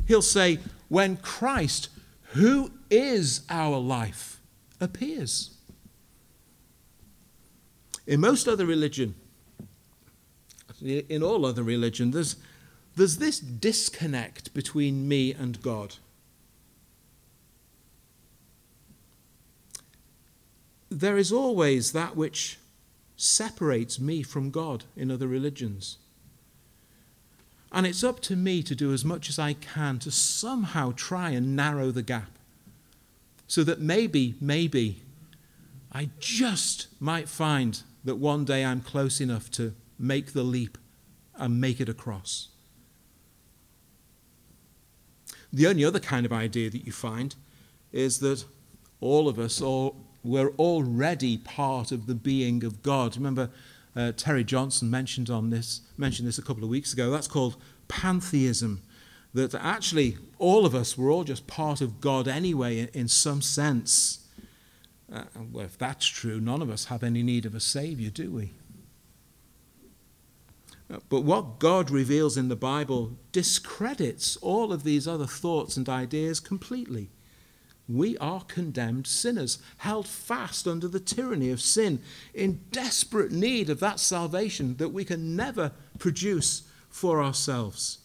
He'll 0.06 0.22
say, 0.22 0.58
when 0.88 1.16
Christ, 1.16 1.88
who 2.32 2.70
is 2.90 3.42
our 3.48 3.78
life, 3.78 4.40
appears. 4.80 5.56
In 8.06 8.20
most 8.20 8.46
other 8.46 8.66
religion, 8.66 9.14
in 10.88 11.22
all 11.22 11.44
other 11.44 11.62
religion, 11.62 12.10
there's, 12.10 12.36
there's 12.96 13.18
this 13.18 13.38
disconnect 13.38 14.54
between 14.54 15.08
me 15.08 15.32
and 15.32 15.60
God. 15.62 15.96
There 20.88 21.16
is 21.16 21.32
always 21.32 21.92
that 21.92 22.16
which 22.16 22.58
separates 23.16 23.98
me 23.98 24.22
from 24.22 24.50
God 24.50 24.84
in 24.96 25.10
other 25.10 25.26
religions. 25.26 25.98
And 27.72 27.86
it's 27.86 28.04
up 28.04 28.20
to 28.20 28.36
me 28.36 28.62
to 28.62 28.74
do 28.74 28.92
as 28.92 29.04
much 29.04 29.28
as 29.28 29.38
I 29.38 29.54
can 29.54 29.98
to 30.00 30.10
somehow 30.10 30.92
try 30.94 31.30
and 31.30 31.56
narrow 31.56 31.90
the 31.90 32.02
gap 32.02 32.30
so 33.46 33.64
that 33.64 33.80
maybe, 33.80 34.34
maybe, 34.40 35.02
I 35.92 36.10
just 36.18 36.88
might 37.00 37.28
find 37.28 37.80
that 38.04 38.16
one 38.16 38.44
day 38.44 38.64
I'm 38.64 38.80
close 38.80 39.20
enough 39.20 39.50
to 39.52 39.74
make 39.98 40.32
the 40.32 40.42
leap 40.42 40.78
and 41.36 41.60
make 41.60 41.80
it 41.80 41.88
across. 41.88 42.48
The 45.52 45.66
only 45.66 45.84
other 45.84 46.00
kind 46.00 46.26
of 46.26 46.32
idea 46.32 46.70
that 46.70 46.84
you 46.84 46.92
find 46.92 47.34
is 47.92 48.18
that 48.18 48.44
all 49.00 49.28
of 49.28 49.38
us, 49.38 49.60
all, 49.60 49.96
we're 50.22 50.50
already 50.56 51.38
part 51.38 51.92
of 51.92 52.06
the 52.06 52.14
being 52.14 52.64
of 52.64 52.82
God. 52.82 53.16
Remember, 53.16 53.50
uh, 53.94 54.12
Terry 54.16 54.44
Johnson 54.44 54.90
mentioned 54.90 55.30
on 55.30 55.50
this 55.50 55.80
mentioned 55.96 56.28
this 56.28 56.38
a 56.38 56.42
couple 56.42 56.62
of 56.62 56.68
weeks 56.68 56.92
ago. 56.92 57.10
That's 57.10 57.28
called 57.28 57.56
pantheism. 57.88 58.82
That 59.32 59.54
actually 59.54 60.16
all 60.38 60.66
of 60.66 60.74
us 60.74 60.96
were 60.96 61.10
all 61.10 61.24
just 61.24 61.46
part 61.46 61.80
of 61.80 62.00
God 62.00 62.26
anyway, 62.26 62.78
in, 62.78 62.88
in 62.88 63.08
some 63.08 63.42
sense. 63.42 64.26
Uh, 65.12 65.24
well, 65.52 65.64
if 65.64 65.78
that's 65.78 66.06
true, 66.06 66.40
none 66.40 66.62
of 66.62 66.70
us 66.70 66.86
have 66.86 67.02
any 67.02 67.22
need 67.22 67.46
of 67.46 67.54
a 67.54 67.60
savior, 67.60 68.10
do 68.10 68.30
we? 68.30 68.52
But 70.88 71.22
what 71.22 71.58
God 71.58 71.90
reveals 71.90 72.36
in 72.36 72.48
the 72.48 72.56
Bible 72.56 73.18
discredits 73.32 74.36
all 74.36 74.72
of 74.72 74.84
these 74.84 75.08
other 75.08 75.26
thoughts 75.26 75.76
and 75.76 75.88
ideas 75.88 76.38
completely. 76.38 77.10
We 77.88 78.16
are 78.18 78.42
condemned 78.42 79.06
sinners, 79.06 79.58
held 79.78 80.06
fast 80.08 80.66
under 80.66 80.88
the 80.88 81.00
tyranny 81.00 81.50
of 81.50 81.60
sin, 81.60 82.00
in 82.34 82.60
desperate 82.70 83.32
need 83.32 83.68
of 83.70 83.80
that 83.80 84.00
salvation 84.00 84.76
that 84.76 84.88
we 84.88 85.04
can 85.04 85.36
never 85.36 85.72
produce 85.98 86.62
for 86.88 87.22
ourselves. 87.22 87.98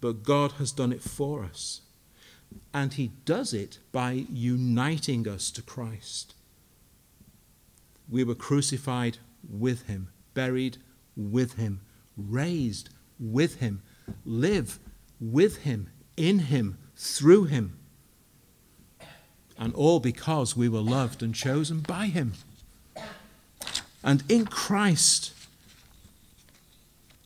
But 0.00 0.22
God 0.22 0.52
has 0.52 0.72
done 0.72 0.92
it 0.92 1.02
for 1.02 1.44
us. 1.44 1.80
And 2.74 2.94
He 2.94 3.12
does 3.24 3.54
it 3.54 3.78
by 3.92 4.26
uniting 4.30 5.26
us 5.28 5.50
to 5.52 5.62
Christ. 5.62 6.34
We 8.08 8.24
were 8.24 8.34
crucified 8.34 9.18
with 9.48 9.86
Him, 9.86 10.08
buried 10.34 10.78
with 11.16 11.54
Him, 11.54 11.80
raised 12.16 12.88
with 13.18 13.60
Him, 13.60 13.82
live 14.24 14.78
with 15.20 15.58
Him, 15.58 15.88
in 16.16 16.40
Him, 16.40 16.78
through 16.96 17.44
Him 17.44 17.78
and 19.62 19.72
all 19.74 20.00
because 20.00 20.56
we 20.56 20.68
were 20.68 20.80
loved 20.80 21.22
and 21.22 21.34
chosen 21.34 21.78
by 21.80 22.06
Him. 22.06 22.32
And 24.02 24.24
in 24.28 24.46
Christ, 24.46 25.32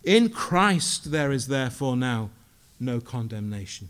in 0.04 0.28
Christ, 0.28 1.10
there 1.10 1.32
is 1.32 1.46
therefore 1.46 1.96
now 1.96 2.28
no 2.78 3.00
condemnation. 3.00 3.88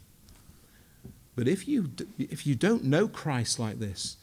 But 1.35 1.49
if 1.49 1.67
you, 1.67 1.91
if 2.19 2.47
you 2.47 2.55
don't 2.55 2.85
know 2.85 3.09
Christ 3.09 3.59
like 3.59 3.81
this, 3.81 4.17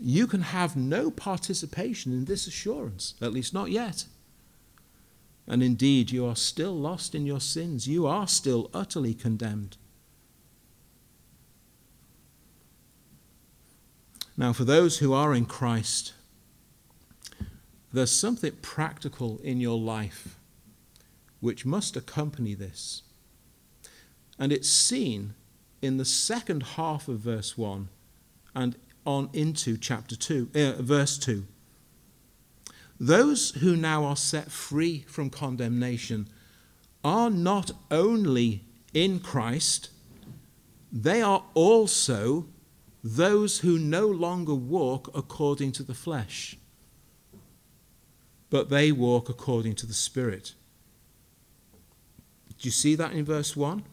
you 0.00 0.28
can 0.28 0.42
have 0.42 0.76
no 0.76 1.10
participation 1.10 2.12
in 2.12 2.26
this 2.26 2.46
assurance, 2.46 3.14
at 3.20 3.32
least 3.32 3.52
not 3.52 3.72
yet. 3.72 4.04
And 5.48 5.62
indeed, 5.62 6.10
you 6.10 6.26
are 6.26 6.36
still 6.36 6.74
lost 6.74 7.14
in 7.14 7.24
your 7.24 7.40
sins. 7.40 7.88
You 7.88 8.06
are 8.06 8.28
still 8.28 8.70
utterly 8.74 9.14
condemned. 9.14 9.78
Now, 14.36 14.52
for 14.52 14.64
those 14.64 14.98
who 14.98 15.14
are 15.14 15.34
in 15.34 15.46
Christ, 15.46 16.12
there's 17.92 18.12
something 18.12 18.52
practical 18.60 19.40
in 19.42 19.58
your 19.60 19.78
life 19.78 20.36
which 21.40 21.64
must 21.64 21.96
accompany 21.96 22.54
this. 22.54 23.02
And 24.38 24.52
it's 24.52 24.68
seen 24.68 25.34
in 25.80 25.96
the 25.96 26.04
second 26.04 26.62
half 26.62 27.08
of 27.08 27.20
verse 27.20 27.56
1 27.56 27.88
and 28.54 28.76
on 29.06 29.30
into 29.32 29.78
chapter 29.78 30.14
2, 30.14 30.50
uh, 30.54 30.82
verse 30.82 31.16
2. 31.16 31.46
Those 33.00 33.50
who 33.52 33.76
now 33.76 34.04
are 34.04 34.16
set 34.16 34.50
free 34.50 35.04
from 35.06 35.30
condemnation 35.30 36.28
are 37.04 37.30
not 37.30 37.70
only 37.90 38.64
in 38.92 39.20
Christ, 39.20 39.90
they 40.92 41.22
are 41.22 41.44
also 41.54 42.46
those 43.04 43.60
who 43.60 43.78
no 43.78 44.06
longer 44.06 44.54
walk 44.54 45.10
according 45.14 45.72
to 45.72 45.82
the 45.82 45.94
flesh, 45.94 46.56
but 48.50 48.68
they 48.68 48.90
walk 48.90 49.28
according 49.28 49.76
to 49.76 49.86
the 49.86 49.94
Spirit. 49.94 50.54
Do 52.48 52.66
you 52.66 52.72
see 52.72 52.96
that 52.96 53.12
in 53.12 53.24
verse 53.24 53.56
1? 53.56 53.84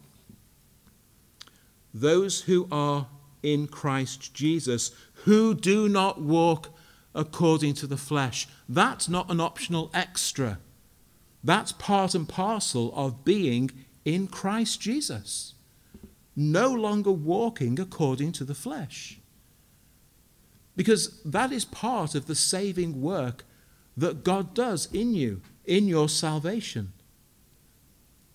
Those 1.94 2.42
who 2.42 2.66
are 2.72 3.06
in 3.42 3.68
Christ 3.68 4.34
Jesus, 4.34 4.90
who 5.24 5.54
do 5.54 5.88
not 5.88 6.20
walk 6.20 6.75
according 7.16 7.74
to 7.74 7.88
the 7.88 7.96
flesh. 7.96 8.46
That's 8.68 9.08
not 9.08 9.30
an 9.30 9.40
optional 9.40 9.90
extra. 9.92 10.58
That's 11.42 11.72
part 11.72 12.14
and 12.14 12.28
parcel 12.28 12.92
of 12.94 13.24
being 13.24 13.70
in 14.04 14.28
Christ 14.28 14.80
Jesus 14.80 15.54
no 16.36 16.70
longer 16.70 17.10
walking 17.10 17.80
according 17.80 18.30
to 18.30 18.44
the 18.44 18.54
flesh. 18.54 19.18
Because 20.76 21.22
that 21.22 21.50
is 21.50 21.64
part 21.64 22.14
of 22.14 22.26
the 22.26 22.34
saving 22.34 23.00
work 23.00 23.44
that 23.96 24.22
God 24.22 24.52
does 24.52 24.92
in 24.92 25.14
you, 25.14 25.40
in 25.64 25.88
your 25.88 26.10
salvation. 26.10 26.92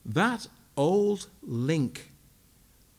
That 0.04 0.48
old 0.76 1.28
link, 1.44 2.12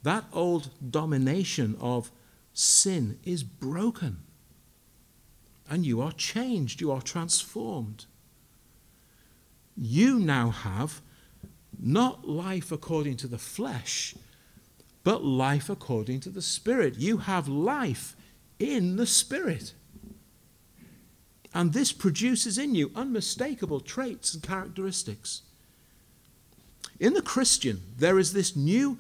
that 0.04 0.24
old 0.32 0.70
domination 0.88 1.76
of 1.80 2.12
sin 2.52 3.18
is 3.24 3.42
broken. 3.42 4.18
And 5.72 5.86
you 5.86 6.02
are 6.02 6.12
changed, 6.12 6.80
you 6.80 6.92
are 6.92 7.00
transformed. 7.00 8.04
You 9.76 10.18
now 10.18 10.50
have 10.50 11.00
not 11.80 12.28
life 12.28 12.70
according 12.70 13.16
to 13.16 13.26
the 13.26 13.38
flesh 13.38 14.14
but 15.04 15.24
life 15.24 15.68
according 15.68 16.20
to 16.20 16.30
the 16.30 16.42
Spirit. 16.42 16.96
You 16.96 17.18
have 17.18 17.48
life 17.48 18.16
in 18.58 18.96
the 18.96 19.06
Spirit. 19.06 19.74
And 21.54 21.72
this 21.72 21.92
produces 21.92 22.56
in 22.56 22.74
you 22.74 22.90
unmistakable 22.94 23.80
traits 23.80 24.34
and 24.34 24.42
characteristics. 24.42 25.42
In 27.00 27.14
the 27.14 27.22
Christian, 27.22 27.82
there 27.98 28.18
is 28.18 28.32
this 28.32 28.54
new 28.54 28.98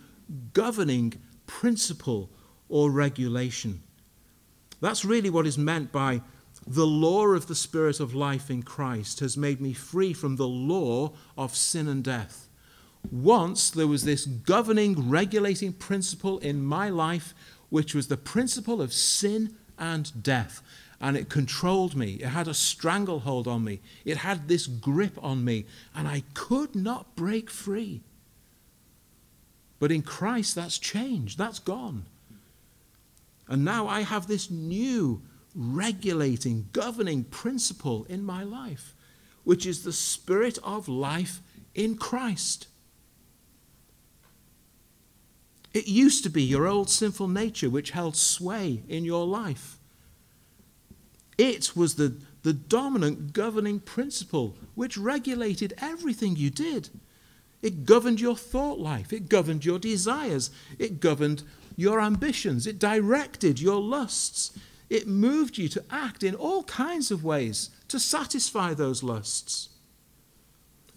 governing 0.52 1.14
principle 1.46 2.28
or 2.68 2.90
regulation. 2.90 3.82
That's 4.80 5.04
really 5.04 5.30
what 5.30 5.46
is 5.46 5.56
meant 5.56 5.92
by 5.92 6.20
the 6.66 6.86
law 6.86 7.26
of 7.26 7.48
the 7.48 7.54
Spirit 7.54 8.00
of 8.00 8.14
life 8.14 8.50
in 8.50 8.62
Christ 8.62 9.20
has 9.20 9.36
made 9.36 9.60
me 9.60 9.72
free 9.72 10.12
from 10.12 10.36
the 10.36 10.48
law 10.48 11.12
of 11.36 11.56
sin 11.56 11.88
and 11.88 12.04
death. 12.04 12.48
Once 13.10 13.70
there 13.70 13.88
was 13.88 14.04
this 14.04 14.26
governing, 14.26 15.08
regulating 15.08 15.72
principle 15.72 16.38
in 16.38 16.64
my 16.64 16.88
life, 16.88 17.34
which 17.68 17.94
was 17.94 18.06
the 18.06 18.16
principle 18.16 18.80
of 18.80 18.92
sin 18.92 19.56
and 19.78 20.22
death. 20.22 20.62
And 21.00 21.16
it 21.16 21.28
controlled 21.28 21.96
me. 21.96 22.14
It 22.14 22.28
had 22.28 22.46
a 22.46 22.54
stranglehold 22.54 23.48
on 23.48 23.64
me. 23.64 23.80
It 24.04 24.18
had 24.18 24.46
this 24.46 24.68
grip 24.68 25.18
on 25.20 25.44
me. 25.44 25.66
And 25.96 26.06
I 26.06 26.22
could 26.34 26.76
not 26.76 27.16
break 27.16 27.50
free. 27.50 28.02
But 29.80 29.90
in 29.90 30.02
Christ, 30.02 30.54
that's 30.54 30.78
changed. 30.78 31.38
That's 31.38 31.58
gone. 31.58 32.04
And 33.48 33.64
now 33.64 33.88
I 33.88 34.02
have 34.02 34.28
this 34.28 34.48
new 34.48 35.22
regulating, 35.54 36.68
governing 36.72 37.24
principle 37.24 38.04
in 38.08 38.24
my 38.24 38.42
life, 38.42 38.94
which 39.44 39.66
is 39.66 39.82
the 39.82 39.92
spirit 39.92 40.58
of 40.62 40.88
life 40.88 41.40
in 41.74 41.96
Christ. 41.96 42.68
It 45.74 45.88
used 45.88 46.22
to 46.24 46.30
be 46.30 46.42
your 46.42 46.66
old 46.66 46.90
sinful 46.90 47.28
nature 47.28 47.70
which 47.70 47.92
held 47.92 48.16
sway 48.16 48.82
in 48.88 49.04
your 49.04 49.26
life. 49.26 49.78
It 51.38 51.74
was 51.74 51.94
the, 51.94 52.16
the 52.42 52.52
dominant 52.52 53.32
governing 53.32 53.80
principle 53.80 54.56
which 54.74 54.98
regulated 54.98 55.72
everything 55.80 56.36
you 56.36 56.50
did. 56.50 56.90
It 57.62 57.86
governed 57.86 58.20
your 58.20 58.36
thought 58.36 58.80
life, 58.80 59.12
it 59.12 59.28
governed 59.28 59.64
your 59.64 59.78
desires, 59.78 60.50
it 60.78 61.00
governed 61.00 61.42
your 61.76 62.00
ambitions, 62.00 62.66
it 62.66 62.78
directed 62.78 63.60
your 63.60 63.80
lusts, 63.80 64.52
it 64.90 65.08
moved 65.08 65.58
you 65.58 65.68
to 65.68 65.84
act 65.90 66.22
in 66.22 66.34
all 66.34 66.64
kinds 66.64 67.10
of 67.10 67.24
ways 67.24 67.70
to 67.88 67.98
satisfy 67.98 68.74
those 68.74 69.02
lusts. 69.02 69.70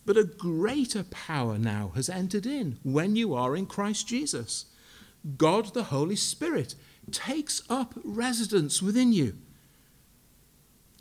But 0.06 0.18
a 0.18 0.24
greater 0.24 1.04
power 1.04 1.58
now 1.58 1.92
has 1.96 2.10
entered 2.10 2.46
in 2.46 2.78
when 2.84 3.16
you 3.16 3.34
are 3.34 3.56
in 3.56 3.66
Christ 3.66 4.08
Jesus. 4.08 4.66
God 5.38 5.74
the 5.74 5.86
Holy 5.86 6.16
Spirit 6.16 6.76
takes 7.12 7.62
up 7.70 7.94
residence 8.04 8.82
within 8.82 9.14
you. 9.14 9.36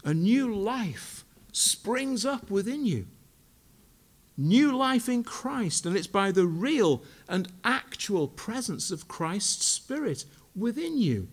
A 0.05 0.15
new 0.15 0.55
life 0.55 1.25
springs 1.53 2.25
up 2.25 2.51
within 2.51 2.87
you. 2.87 3.07
New 4.37 4.77
life 4.77 5.09
in 5.09 5.23
Christ, 5.23 5.87
and 5.87 5.97
it's 5.97 6.09
by 6.09 6.33
the 6.33 6.47
real 6.47 7.03
and 7.29 7.49
actual 7.63 8.27
presence 8.27 8.91
of 8.91 9.07
Christ's 9.07 9.65
Spirit 9.65 10.25
within 10.57 10.99
you. 10.99 11.29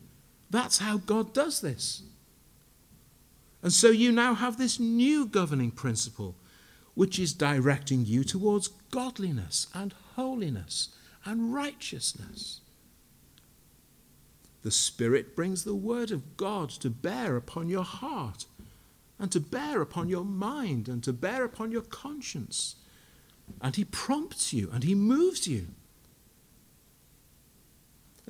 That's 0.51 0.77
how 0.79 0.97
God 0.97 1.33
does 1.33 1.61
this. 1.61 2.03
And 3.63 3.71
so 3.71 3.89
you 3.89 4.11
now 4.11 4.35
have 4.35 4.57
this 4.57 4.79
new 4.79 5.25
governing 5.25 5.71
principle 5.71 6.35
which 6.93 7.17
is 7.17 7.33
directing 7.33 8.05
you 8.05 8.23
towards 8.23 8.67
godliness 8.67 9.67
and 9.73 9.93
holiness 10.15 10.89
and 11.23 11.53
righteousness. 11.53 12.59
The 14.63 14.71
Spirit 14.71 15.35
brings 15.35 15.63
the 15.63 15.75
Word 15.75 16.11
of 16.11 16.37
God 16.37 16.69
to 16.69 16.89
bear 16.89 17.37
upon 17.37 17.69
your 17.69 17.83
heart 17.85 18.45
and 19.17 19.31
to 19.31 19.39
bear 19.39 19.81
upon 19.81 20.09
your 20.09 20.25
mind 20.25 20.87
and 20.87 21.03
to 21.03 21.13
bear 21.13 21.43
upon 21.43 21.71
your 21.71 21.81
conscience. 21.81 22.75
And 23.61 23.75
He 23.75 23.85
prompts 23.85 24.53
you 24.53 24.69
and 24.71 24.83
He 24.83 24.95
moves 24.95 25.47
you. 25.47 25.67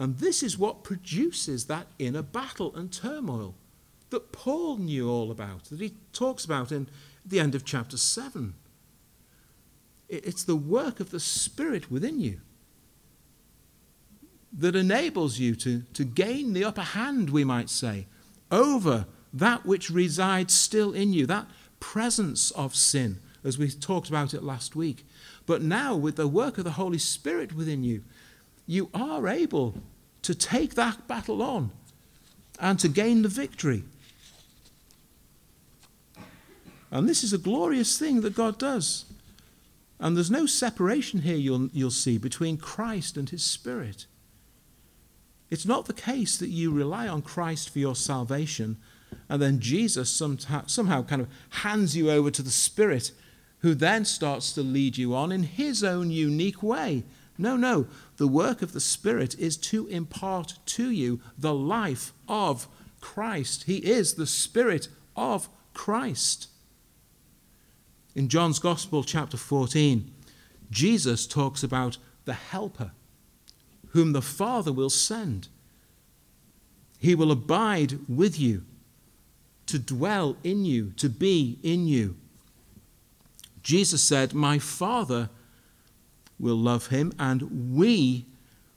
And 0.01 0.17
this 0.17 0.41
is 0.41 0.57
what 0.57 0.83
produces 0.83 1.67
that 1.67 1.85
inner 1.99 2.23
battle 2.23 2.75
and 2.75 2.91
turmoil 2.91 3.53
that 4.09 4.31
Paul 4.31 4.77
knew 4.77 5.07
all 5.07 5.29
about, 5.29 5.65
that 5.65 5.79
he 5.79 5.93
talks 6.11 6.43
about 6.43 6.71
in 6.71 6.89
the 7.23 7.39
end 7.39 7.53
of 7.53 7.63
chapter 7.63 7.97
7. 7.97 8.55
It's 10.09 10.43
the 10.43 10.55
work 10.55 11.01
of 11.01 11.11
the 11.11 11.19
Spirit 11.19 11.91
within 11.91 12.19
you 12.19 12.39
that 14.51 14.75
enables 14.75 15.37
you 15.37 15.53
to, 15.57 15.83
to 15.93 16.03
gain 16.03 16.53
the 16.53 16.63
upper 16.63 16.81
hand, 16.81 17.29
we 17.29 17.43
might 17.43 17.69
say, 17.69 18.07
over 18.49 19.05
that 19.31 19.67
which 19.67 19.91
resides 19.91 20.51
still 20.51 20.93
in 20.93 21.13
you, 21.13 21.27
that 21.27 21.45
presence 21.79 22.49
of 22.49 22.75
sin, 22.75 23.19
as 23.43 23.59
we 23.59 23.69
talked 23.69 24.09
about 24.09 24.33
it 24.33 24.41
last 24.41 24.75
week. 24.75 25.05
But 25.45 25.61
now, 25.61 25.95
with 25.95 26.15
the 26.15 26.27
work 26.27 26.57
of 26.57 26.63
the 26.63 26.71
Holy 26.71 26.97
Spirit 26.97 27.53
within 27.53 27.83
you, 27.83 28.03
you 28.65 28.89
are 28.95 29.27
able 29.27 29.75
to 30.21 30.35
take 30.35 30.75
that 30.75 31.07
battle 31.07 31.41
on 31.41 31.71
and 32.59 32.79
to 32.79 32.87
gain 32.87 33.21
the 33.21 33.27
victory. 33.27 33.83
And 36.91 37.07
this 37.07 37.23
is 37.23 37.33
a 37.33 37.37
glorious 37.37 37.97
thing 37.97 38.21
that 38.21 38.35
God 38.35 38.57
does. 38.57 39.05
And 39.99 40.15
there's 40.15 40.31
no 40.31 40.45
separation 40.45 41.21
here, 41.21 41.37
you'll, 41.37 41.69
you'll 41.73 41.91
see, 41.91 42.17
between 42.17 42.57
Christ 42.57 43.17
and 43.17 43.29
his 43.29 43.43
Spirit. 43.43 44.07
It's 45.49 45.65
not 45.65 45.85
the 45.85 45.93
case 45.93 46.37
that 46.37 46.49
you 46.49 46.71
rely 46.71 47.07
on 47.07 47.21
Christ 47.21 47.69
for 47.69 47.79
your 47.79 47.95
salvation 47.95 48.77
and 49.29 49.41
then 49.41 49.59
Jesus 49.59 50.09
somehow 50.09 51.03
kind 51.03 51.21
of 51.21 51.29
hands 51.49 51.95
you 51.95 52.09
over 52.09 52.31
to 52.31 52.41
the 52.41 52.49
Spirit 52.49 53.11
who 53.59 53.73
then 53.73 54.05
starts 54.05 54.51
to 54.53 54.61
lead 54.61 54.97
you 54.97 55.15
on 55.15 55.31
in 55.31 55.43
his 55.43 55.83
own 55.83 56.09
unique 56.09 56.63
way. 56.63 57.03
No, 57.41 57.57
no. 57.57 57.87
The 58.17 58.27
work 58.27 58.61
of 58.61 58.71
the 58.71 58.79
Spirit 58.79 59.37
is 59.39 59.57
to 59.57 59.87
impart 59.87 60.59
to 60.67 60.91
you 60.91 61.19
the 61.35 61.55
life 61.55 62.13
of 62.27 62.67
Christ. 63.01 63.63
He 63.63 63.77
is 63.77 64.13
the 64.13 64.27
Spirit 64.27 64.89
of 65.15 65.49
Christ. 65.73 66.49
In 68.13 68.29
John's 68.29 68.59
Gospel, 68.59 69.03
chapter 69.03 69.37
14, 69.37 70.13
Jesus 70.69 71.25
talks 71.25 71.63
about 71.63 71.97
the 72.25 72.33
Helper 72.33 72.91
whom 73.89 74.13
the 74.13 74.21
Father 74.21 74.71
will 74.71 74.91
send. 74.91 75.47
He 76.99 77.15
will 77.15 77.31
abide 77.31 77.97
with 78.07 78.39
you, 78.39 78.63
to 79.65 79.79
dwell 79.79 80.37
in 80.43 80.63
you, 80.63 80.91
to 80.97 81.09
be 81.09 81.57
in 81.63 81.87
you. 81.87 82.15
Jesus 83.63 84.03
said, 84.03 84.35
My 84.35 84.59
Father 84.59 85.29
will 86.41 86.55
love 86.55 86.87
him, 86.87 87.13
and 87.17 87.75
we 87.75 88.25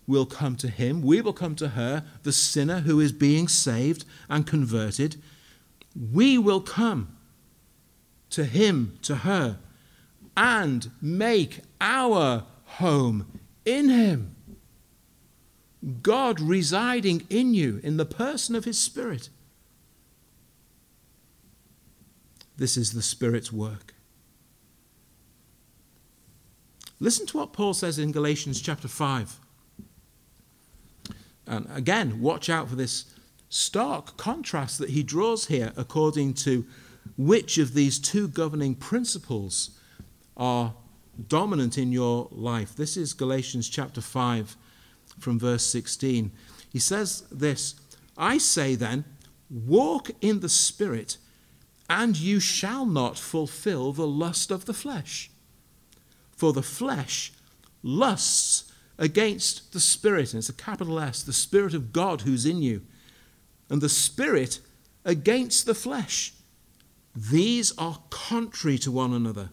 will 0.06 0.26
come 0.26 0.54
to 0.56 0.68
him. 0.68 1.02
We 1.02 1.20
will 1.20 1.32
come 1.32 1.56
to 1.56 1.68
her, 1.68 2.04
the 2.22 2.32
sinner 2.32 2.80
who 2.80 3.00
is 3.00 3.12
being 3.12 3.48
saved 3.48 4.04
and 4.28 4.46
converted. 4.46 5.16
We 6.12 6.38
will 6.38 6.60
come 6.60 7.16
to 8.30 8.44
him, 8.44 8.98
to 9.02 9.16
her, 9.16 9.58
and 10.36 10.90
make 11.00 11.60
our 11.80 12.44
home 12.64 13.40
in 13.64 13.88
him. 13.88 14.34
God 16.02 16.40
residing 16.40 17.26
in 17.28 17.54
you 17.54 17.80
in 17.82 17.96
the 17.96 18.06
person 18.06 18.54
of 18.54 18.64
His 18.64 18.78
Spirit. 18.78 19.28
This 22.56 22.76
is 22.76 22.92
the 22.92 23.02
Spirit's 23.02 23.52
work. 23.52 23.93
Listen 27.04 27.26
to 27.26 27.36
what 27.36 27.52
Paul 27.52 27.74
says 27.74 27.98
in 27.98 28.12
Galatians 28.12 28.62
chapter 28.62 28.88
5. 28.88 29.38
And 31.46 31.66
again, 31.70 32.22
watch 32.22 32.48
out 32.48 32.70
for 32.70 32.76
this 32.76 33.14
stark 33.50 34.16
contrast 34.16 34.78
that 34.78 34.88
he 34.88 35.02
draws 35.02 35.48
here 35.48 35.74
according 35.76 36.32
to 36.32 36.64
which 37.18 37.58
of 37.58 37.74
these 37.74 37.98
two 37.98 38.26
governing 38.26 38.74
principles 38.74 39.78
are 40.34 40.72
dominant 41.28 41.76
in 41.76 41.92
your 41.92 42.26
life. 42.30 42.74
This 42.74 42.96
is 42.96 43.12
Galatians 43.12 43.68
chapter 43.68 44.00
5 44.00 44.56
from 45.18 45.38
verse 45.38 45.66
16. 45.66 46.32
He 46.72 46.78
says 46.78 47.24
this 47.30 47.74
I 48.16 48.38
say 48.38 48.76
then, 48.76 49.04
walk 49.50 50.10
in 50.22 50.40
the 50.40 50.48
Spirit, 50.48 51.18
and 51.90 52.16
you 52.16 52.40
shall 52.40 52.86
not 52.86 53.18
fulfill 53.18 53.92
the 53.92 54.06
lust 54.06 54.50
of 54.50 54.64
the 54.64 54.72
flesh. 54.72 55.30
For 56.36 56.52
the 56.52 56.62
flesh 56.62 57.32
lusts 57.82 58.72
against 58.98 59.72
the 59.72 59.80
Spirit, 59.80 60.32
and 60.32 60.38
it's 60.38 60.48
a 60.48 60.54
capital 60.54 61.00
S, 61.00 61.22
the 61.22 61.32
Spirit 61.32 61.74
of 61.74 61.92
God 61.92 62.22
who's 62.22 62.46
in 62.46 62.62
you, 62.62 62.82
and 63.68 63.80
the 63.80 63.88
Spirit 63.88 64.60
against 65.04 65.66
the 65.66 65.74
flesh. 65.74 66.32
These 67.14 67.76
are 67.78 67.98
contrary 68.10 68.78
to 68.78 68.90
one 68.90 69.12
another 69.12 69.50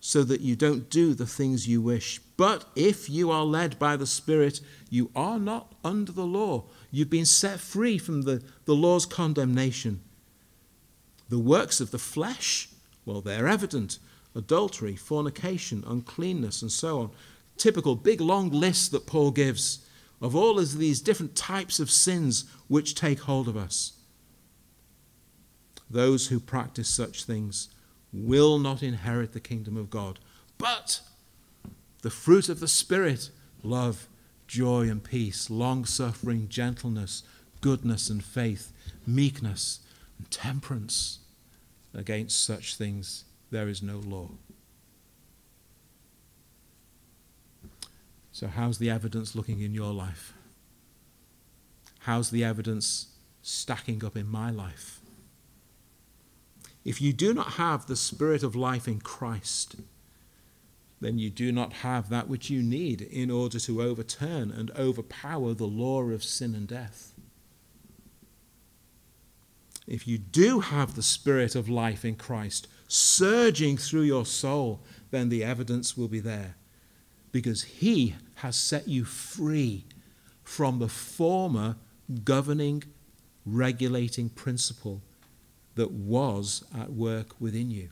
so 0.00 0.22
that 0.24 0.40
you 0.40 0.56
don't 0.56 0.88
do 0.88 1.12
the 1.12 1.26
things 1.26 1.68
you 1.68 1.82
wish. 1.82 2.18
But 2.36 2.66
if 2.76 3.10
you 3.10 3.30
are 3.30 3.44
led 3.44 3.78
by 3.78 3.96
the 3.96 4.06
Spirit, 4.06 4.60
you 4.88 5.10
are 5.14 5.38
not 5.38 5.74
under 5.84 6.12
the 6.12 6.24
law. 6.24 6.64
You've 6.90 7.10
been 7.10 7.26
set 7.26 7.60
free 7.60 7.98
from 7.98 8.22
the, 8.22 8.42
the 8.64 8.74
law's 8.74 9.04
condemnation. 9.04 10.00
The 11.28 11.38
works 11.38 11.80
of 11.80 11.90
the 11.90 11.98
flesh, 11.98 12.70
well, 13.04 13.20
they're 13.20 13.48
evident 13.48 13.98
adultery, 14.38 14.96
fornication, 14.96 15.84
uncleanness, 15.86 16.62
and 16.62 16.72
so 16.72 17.00
on. 17.00 17.10
Typical 17.58 17.96
big 17.96 18.20
long 18.20 18.50
list 18.50 18.92
that 18.92 19.06
Paul 19.06 19.32
gives 19.32 19.84
of 20.22 20.34
all 20.34 20.58
of 20.58 20.78
these 20.78 21.00
different 21.00 21.36
types 21.36 21.80
of 21.80 21.90
sins 21.90 22.44
which 22.68 22.94
take 22.94 23.20
hold 23.20 23.48
of 23.48 23.56
us. 23.56 23.92
Those 25.90 26.28
who 26.28 26.38
practice 26.40 26.88
such 26.88 27.24
things 27.24 27.68
will 28.12 28.58
not 28.58 28.82
inherit 28.82 29.32
the 29.32 29.40
kingdom 29.40 29.76
of 29.76 29.90
God. 29.90 30.18
But 30.56 31.00
the 32.02 32.10
fruit 32.10 32.48
of 32.48 32.60
the 32.60 32.68
Spirit 32.68 33.30
love, 33.62 34.06
joy, 34.46 34.88
and 34.88 35.02
peace, 35.02 35.50
long 35.50 35.84
suffering, 35.84 36.48
gentleness, 36.48 37.22
goodness, 37.60 38.08
and 38.08 38.22
faith, 38.22 38.72
meekness, 39.06 39.80
and 40.16 40.30
temperance. 40.30 41.18
Against 41.94 42.44
such 42.44 42.76
things 42.76 43.24
there 43.50 43.68
is 43.68 43.82
no 43.82 43.98
law. 43.98 44.30
So, 48.32 48.46
how's 48.46 48.78
the 48.78 48.90
evidence 48.90 49.34
looking 49.34 49.60
in 49.60 49.74
your 49.74 49.92
life? 49.92 50.32
How's 52.00 52.30
the 52.30 52.44
evidence 52.44 53.08
stacking 53.42 54.04
up 54.04 54.16
in 54.16 54.28
my 54.28 54.50
life? 54.50 55.00
If 56.84 57.02
you 57.02 57.12
do 57.12 57.34
not 57.34 57.52
have 57.54 57.86
the 57.86 57.96
Spirit 57.96 58.42
of 58.42 58.54
life 58.54 58.86
in 58.86 59.00
Christ, 59.00 59.76
then 61.00 61.18
you 61.18 61.30
do 61.30 61.52
not 61.52 61.74
have 61.84 62.08
that 62.08 62.28
which 62.28 62.50
you 62.50 62.62
need 62.62 63.02
in 63.02 63.30
order 63.30 63.58
to 63.58 63.82
overturn 63.82 64.50
and 64.50 64.70
overpower 64.72 65.54
the 65.54 65.66
law 65.66 66.02
of 66.02 66.24
sin 66.24 66.54
and 66.54 66.66
death. 66.66 67.12
If 69.86 70.06
you 70.06 70.18
do 70.18 70.60
have 70.60 70.94
the 70.94 71.02
Spirit 71.02 71.54
of 71.54 71.68
life 71.68 72.04
in 72.04 72.16
Christ 72.16 72.68
surging 72.88 73.76
through 73.76 74.02
your 74.02 74.26
soul, 74.26 74.80
then 75.10 75.28
the 75.28 75.44
evidence 75.44 75.96
will 75.96 76.08
be 76.08 76.20
there. 76.20 76.56
Because 77.30 77.62
He 77.62 78.16
has 78.36 78.56
set 78.56 78.88
you 78.88 79.04
free 79.04 79.84
from 80.42 80.78
the 80.78 80.88
former 80.88 81.76
governing, 82.24 82.82
regulating 83.44 84.30
principle 84.30 85.02
that 85.74 85.92
was 85.92 86.64
at 86.76 86.92
work 86.92 87.40
within 87.40 87.70
you. 87.70 87.90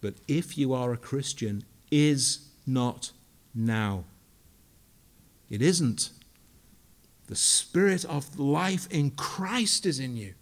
But 0.00 0.14
if 0.26 0.58
you 0.58 0.74
are 0.74 0.92
a 0.92 0.98
Christian, 0.98 1.64
is 1.90 2.48
not 2.66 3.12
now. 3.54 4.04
It 5.48 5.62
isn't. 5.62 6.10
The 7.26 7.36
Spirit 7.36 8.04
of 8.04 8.38
life 8.38 8.88
in 8.90 9.12
Christ 9.12 9.86
is 9.86 9.98
in 9.98 10.16
you. 10.16 10.34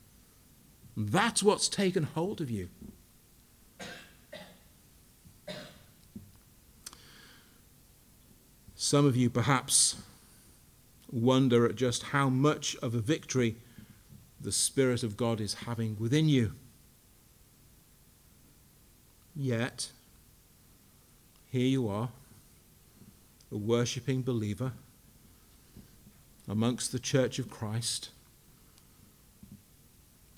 That's 0.96 1.42
what's 1.42 1.68
taken 1.68 2.04
hold 2.04 2.40
of 2.40 2.50
you. 2.50 2.70
Some 8.82 9.06
of 9.06 9.16
you 9.16 9.30
perhaps 9.30 9.94
wonder 11.08 11.66
at 11.66 11.76
just 11.76 12.02
how 12.02 12.28
much 12.28 12.74
of 12.82 12.96
a 12.96 13.00
victory 13.00 13.54
the 14.40 14.50
Spirit 14.50 15.04
of 15.04 15.16
God 15.16 15.40
is 15.40 15.54
having 15.54 15.96
within 16.00 16.28
you. 16.28 16.54
Yet, 19.36 19.92
here 21.48 21.68
you 21.68 21.86
are, 21.88 22.08
a 23.52 23.56
worshipping 23.56 24.22
believer 24.22 24.72
amongst 26.48 26.90
the 26.90 26.98
church 26.98 27.38
of 27.38 27.48
Christ, 27.48 28.10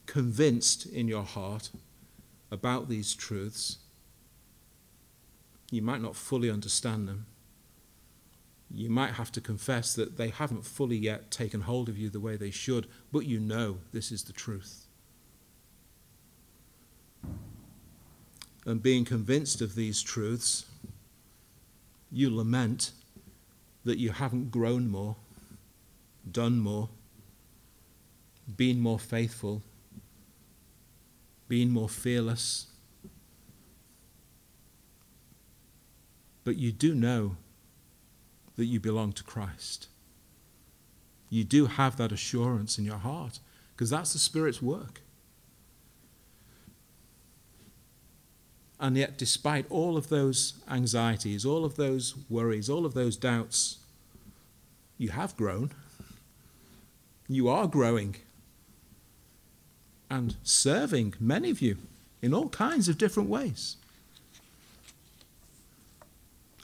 convinced 0.05 0.85
in 0.85 1.09
your 1.09 1.25
heart 1.25 1.71
about 2.51 2.91
these 2.91 3.15
truths. 3.15 3.79
You 5.71 5.81
might 5.81 6.03
not 6.03 6.15
fully 6.15 6.51
understand 6.51 7.09
them. 7.09 7.25
You 8.77 8.91
might 8.91 9.13
have 9.13 9.31
to 9.33 9.41
confess 9.41 9.95
that 9.95 10.17
they 10.17 10.31
haven't 10.31 10.65
fully 10.65 10.97
yet 10.97 11.31
taken 11.31 11.61
hold 11.61 11.89
of 11.89 11.97
you 11.97 12.11
the 12.11 12.19
way 12.19 12.37
they 12.37 12.51
should, 12.51 12.89
but 13.13 13.25
you 13.25 13.39
know 13.39 13.79
this 13.93 14.11
is 14.11 14.25
the 14.25 14.33
truth. 14.33 14.87
And 18.67 18.83
being 18.83 19.05
convinced 19.05 19.61
of 19.61 19.77
these 19.77 20.03
truths, 20.03 20.65
you 22.11 22.35
lament 22.35 22.91
that 23.85 23.99
you 23.99 24.11
haven't 24.11 24.51
grown 24.51 24.91
more, 24.91 25.15
done 26.29 26.59
more, 26.59 26.89
been 28.57 28.81
more 28.81 28.99
faithful, 28.99 29.63
been 31.47 31.71
more 31.71 31.89
fearless. 31.89 32.67
But 36.43 36.57
you 36.57 36.73
do 36.73 36.95
know 36.95 37.37
that 38.57 38.67
you 38.67 38.81
belong 38.81 39.13
to 39.13 39.25
Christ. 39.25 39.89
You 41.31 41.45
do 41.45 41.67
have 41.67 41.97
that 41.97 42.13
assurance 42.13 42.79
in 42.79 42.85
your 42.85 42.99
heart 42.99 43.41
because 43.73 43.91
that's 43.91 44.13
the 44.13 44.19
Spirit's 44.19 44.63
work. 44.63 45.01
And 48.79 48.97
yet, 48.97 49.17
despite 49.17 49.67
all 49.71 49.97
of 49.97 50.09
those 50.09 50.55
anxieties, 50.71 51.45
all 51.45 51.65
of 51.65 51.77
those 51.77 52.15
worries, 52.29 52.69
all 52.69 52.85
of 52.85 52.95
those 52.95 53.17
doubts, 53.17 53.79
you 54.99 55.11
have 55.11 55.37
grown. 55.37 55.71
You 57.29 57.49
are 57.49 57.67
growing 57.67 58.17
and 60.11 60.37
serving 60.43 61.15
many 61.19 61.51
of 61.51 61.63
you 61.63 61.79
in 62.21 62.35
all 62.35 62.49
kinds 62.49 62.89
of 62.89 62.99
different 62.99 63.29
ways. 63.29 63.77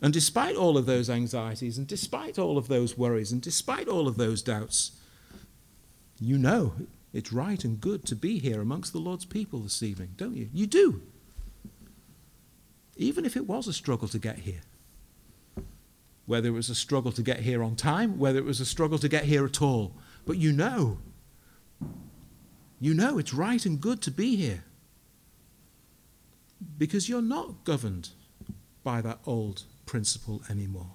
And 0.03 0.13
despite 0.13 0.57
all 0.57 0.79
of 0.79 0.87
those 0.87 1.11
anxieties, 1.11 1.77
and 1.77 1.87
despite 1.87 2.39
all 2.39 2.57
of 2.57 2.69
those 2.69 2.97
worries, 2.97 3.33
and 3.33 3.43
despite 3.43 3.87
all 3.87 4.09
of 4.09 4.17
those 4.17 4.41
doubts, 4.41 4.93
you 6.19 6.39
know 6.39 6.75
it's 7.13 7.33
right 7.33 7.63
and 7.65 7.81
good 7.81 8.07
to 8.07 8.17
be 8.17 8.39
here 8.39 8.61
amongst 8.61 8.93
the 8.93 8.99
Lord's 8.99 9.25
people 9.25 9.59
this 9.61 9.83
evening, 9.83 10.15
don't 10.17 10.37
you? 10.37 10.49
You 10.53 10.67
do. 10.67 11.03
Even 12.97 13.25
if 13.25 13.37
it 13.37 13.47
was 13.47 13.67
a 13.67 13.73
struggle 13.73 14.09
to 14.09 14.19
get 14.19 14.41
here. 14.41 14.61
Whether 16.27 16.49
it 16.49 16.53
was 16.53 16.71
a 16.71 16.75
struggle 16.75 17.13
to 17.13 17.23
get 17.23 17.41
here 17.41 17.63
on 17.63 17.75
time, 17.75 18.19
whether 18.19 18.39
it 18.39 18.45
was 18.45 18.61
a 18.61 18.67
struggle 18.67 18.99
to 18.99 19.09
get 19.09 19.25
here 19.25 19.45
at 19.45 19.61
all. 19.61 19.95
But 20.25 20.37
you 20.37 20.53
know. 20.53 20.99
You 22.79 22.95
know 22.95 23.19
it's 23.19 23.35
right 23.35 23.65
and 23.67 23.81
good 23.81 24.01
to 24.03 24.11
be 24.11 24.37
here. 24.37 24.65
Because 26.79 27.09
you're 27.09 27.21
not 27.21 27.65
governed 27.65 28.11
by 28.85 29.01
that 29.01 29.19
old 29.27 29.65
principle 29.91 30.41
anymore. 30.49 30.93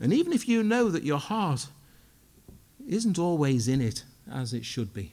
And 0.00 0.10
even 0.10 0.32
if 0.32 0.48
you 0.48 0.62
know 0.62 0.88
that 0.88 1.02
your 1.02 1.18
heart 1.18 1.66
isn't 2.88 3.18
always 3.18 3.68
in 3.68 3.82
it 3.82 4.04
as 4.32 4.54
it 4.54 4.64
should 4.64 4.94
be, 4.94 5.12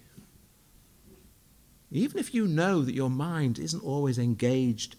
even 1.91 2.17
if 2.17 2.33
you 2.33 2.47
know 2.47 2.81
that 2.81 2.95
your 2.95 3.09
mind 3.09 3.59
isn't 3.59 3.83
always 3.83 4.17
engaged 4.17 4.95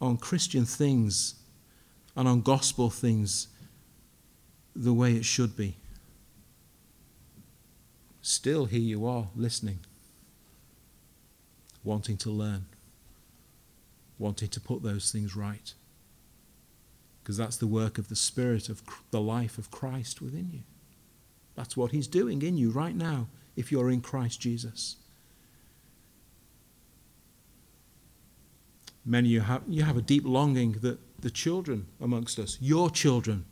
on 0.00 0.16
Christian 0.16 0.64
things 0.64 1.34
and 2.14 2.28
on 2.28 2.42
gospel 2.42 2.88
things 2.88 3.48
the 4.76 4.94
way 4.94 5.16
it 5.16 5.24
should 5.24 5.56
be, 5.56 5.76
still 8.20 8.66
here 8.66 8.78
you 8.78 9.04
are 9.08 9.26
listening, 9.34 9.80
wanting 11.82 12.16
to 12.18 12.30
learn 12.30 12.66
wanting 14.18 14.48
to 14.48 14.60
put 14.60 14.82
those 14.82 15.10
things 15.10 15.36
right. 15.36 15.74
Because 17.22 17.36
that's 17.36 17.56
the 17.56 17.66
work 17.66 17.98
of 17.98 18.08
the 18.08 18.16
Spirit 18.16 18.68
of 18.68 18.82
the 19.10 19.20
life 19.20 19.58
of 19.58 19.70
Christ 19.70 20.20
within 20.20 20.50
you. 20.52 20.60
That's 21.54 21.76
what 21.76 21.92
He's 21.92 22.06
doing 22.06 22.42
in 22.42 22.56
you 22.56 22.70
right 22.70 22.96
now 22.96 23.28
if 23.56 23.70
you're 23.70 23.90
in 23.90 24.00
Christ 24.00 24.40
Jesus. 24.40 24.96
Many 29.04 29.28
you 29.28 29.40
have, 29.40 29.62
you 29.68 29.82
have 29.82 29.96
a 29.96 30.02
deep 30.02 30.24
longing 30.24 30.72
that 30.82 30.98
the 31.20 31.30
children 31.30 31.86
amongst 32.00 32.38
us, 32.38 32.58
your 32.60 32.90
children, 32.90 33.44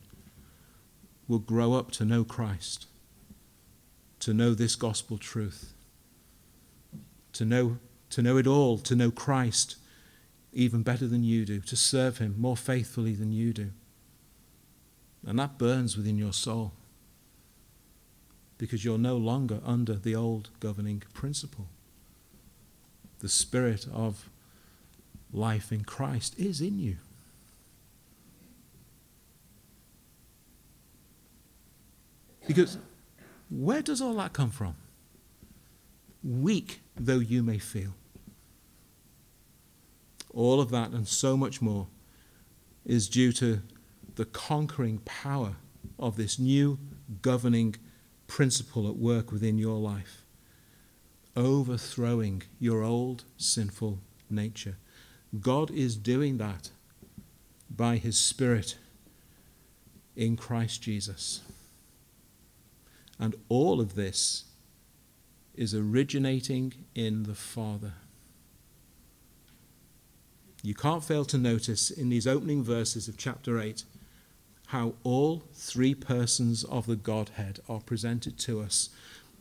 will 1.28 1.38
grow 1.38 1.74
up 1.74 1.92
to 1.92 2.04
know 2.04 2.24
Christ, 2.24 2.86
to 4.20 4.34
know 4.34 4.54
this 4.54 4.74
gospel 4.74 5.18
truth, 5.18 5.72
to 7.32 7.44
know, 7.44 7.78
to 8.10 8.22
know 8.22 8.36
it 8.36 8.46
all, 8.46 8.78
to 8.78 8.96
know 8.96 9.10
Christ 9.10 9.76
even 10.52 10.82
better 10.82 11.06
than 11.06 11.22
you 11.22 11.44
do, 11.44 11.60
to 11.60 11.76
serve 11.76 12.18
Him 12.18 12.34
more 12.38 12.56
faithfully 12.56 13.14
than 13.14 13.32
you 13.32 13.52
do. 13.52 13.70
And 15.26 15.38
that 15.38 15.58
burns 15.58 15.96
within 15.96 16.18
your 16.18 16.32
soul 16.32 16.72
because 18.58 18.84
you're 18.84 18.98
no 18.98 19.16
longer 19.16 19.60
under 19.64 19.94
the 19.94 20.14
old 20.14 20.50
governing 20.60 21.02
principle. 21.14 21.66
The 23.20 23.28
Spirit 23.28 23.86
of 23.92 24.28
life 25.32 25.72
in 25.72 25.84
Christ 25.84 26.38
is 26.38 26.60
in 26.60 26.78
you. 26.78 26.96
Because 32.46 32.78
where 33.48 33.82
does 33.82 34.00
all 34.00 34.14
that 34.14 34.32
come 34.32 34.50
from? 34.50 34.74
Weak 36.22 36.80
though 36.96 37.18
you 37.18 37.42
may 37.42 37.58
feel. 37.58 37.94
All 40.32 40.60
of 40.60 40.70
that 40.70 40.90
and 40.90 41.06
so 41.06 41.36
much 41.36 41.60
more 41.60 41.88
is 42.84 43.08
due 43.08 43.32
to 43.32 43.62
the 44.14 44.24
conquering 44.24 44.98
power 44.98 45.56
of 45.98 46.16
this 46.16 46.38
new 46.38 46.78
governing 47.22 47.76
principle 48.26 48.88
at 48.88 48.96
work 48.96 49.32
within 49.32 49.58
your 49.58 49.78
life, 49.78 50.24
overthrowing 51.36 52.42
your 52.58 52.82
old 52.82 53.24
sinful 53.36 53.98
nature. 54.28 54.76
God 55.40 55.70
is 55.70 55.96
doing 55.96 56.38
that 56.38 56.70
by 57.68 57.96
His 57.96 58.18
Spirit 58.18 58.76
in 60.16 60.36
Christ 60.36 60.82
Jesus. 60.82 61.40
And 63.18 63.34
all 63.48 63.80
of 63.80 63.94
this 63.94 64.44
is 65.54 65.74
originating 65.74 66.72
in 66.94 67.24
the 67.24 67.34
Father 67.34 67.94
you 70.62 70.74
can't 70.74 71.04
fail 71.04 71.24
to 71.26 71.38
notice 71.38 71.90
in 71.90 72.08
these 72.08 72.26
opening 72.26 72.62
verses 72.62 73.08
of 73.08 73.16
chapter 73.16 73.58
8 73.58 73.84
how 74.68 74.94
all 75.02 75.42
three 75.54 75.94
persons 75.94 76.64
of 76.64 76.86
the 76.86 76.96
Godhead 76.96 77.60
are 77.68 77.80
presented 77.80 78.38
to 78.40 78.60
us 78.60 78.90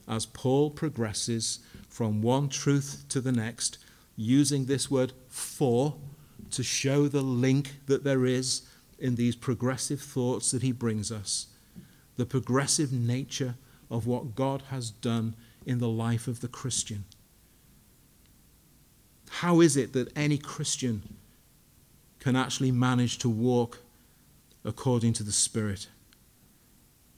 as 0.08 0.26
Paul 0.26 0.72
progresses 0.72 1.60
from 1.88 2.22
one 2.22 2.50
truth 2.50 3.06
to 3.10 3.22
the 3.22 3.32
next, 3.32 3.78
using 4.18 4.66
this 4.66 4.90
word 4.90 5.14
for 5.28 5.96
to 6.50 6.64
show 6.64 7.08
the 7.08 7.22
link 7.22 7.76
that 7.86 8.04
there 8.04 8.26
is 8.26 8.64
in 8.98 9.16
these 9.16 9.36
progressive 9.36 10.02
thoughts 10.02 10.50
that 10.52 10.64
he 10.64 10.72
brings 10.72 11.12
us, 11.12 11.48
the 12.18 12.26
progressive 12.26 12.92
nature 12.92 13.56
of 13.92 14.08
what 14.08 14.36
God 14.36 14.64
has 14.72 14.90
done 14.90 15.36
in 15.66 15.78
the 15.78 15.88
life 15.88 16.28
of 16.28 16.42
the 16.42 16.48
Christian. 16.48 17.06
How 19.30 19.62
is 19.62 19.78
it 19.78 19.94
that 19.94 20.16
any 20.18 20.38
Christian 20.38 21.18
can 22.20 22.36
actually 22.36 22.72
manage 22.72 23.18
to 23.20 23.30
walk 23.30 23.80
according 24.66 25.14
to 25.14 25.24
the 25.24 25.32
Spirit? 25.32 25.88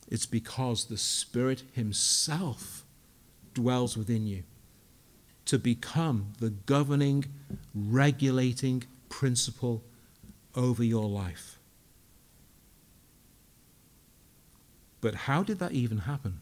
It's 0.07 0.25
because 0.25 0.85
the 0.85 0.97
Spirit 0.97 1.63
Himself 1.73 2.83
dwells 3.53 3.97
within 3.97 4.27
you 4.27 4.43
to 5.45 5.57
become 5.57 6.33
the 6.39 6.49
governing, 6.49 7.25
regulating 7.73 8.83
principle 9.09 9.83
over 10.55 10.83
your 10.83 11.09
life. 11.09 11.57
But 15.01 15.15
how 15.15 15.43
did 15.43 15.59
that 15.59 15.71
even 15.71 15.99
happen? 15.99 16.39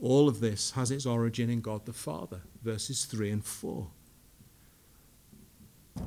All 0.00 0.28
of 0.28 0.40
this 0.40 0.72
has 0.72 0.90
its 0.90 1.04
origin 1.04 1.50
in 1.50 1.60
God 1.60 1.84
the 1.84 1.92
Father, 1.92 2.40
verses 2.68 3.06
3 3.06 3.30
and 3.30 3.44
4. 3.44 3.86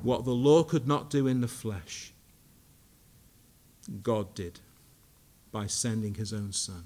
What 0.04 0.26
the 0.26 0.32
law 0.32 0.63
could 0.63 0.88
not 0.88 1.10
do 1.10 1.26
in 1.26 1.41
the 1.41 1.47
flesh, 1.47 2.13
God 4.04 4.36
did 4.36 4.60
by 5.52 5.65
sending 5.65 6.13
his 6.13 6.32
own 6.32 6.54
Son. 6.54 6.86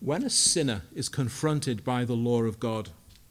When 0.00 0.24
a 0.24 0.30
sinner 0.30 0.82
is 0.94 1.10
confronted 1.10 1.84
by 1.84 2.06
the 2.06 2.16
law 2.16 2.42
of 2.44 2.58
God, 2.58 2.88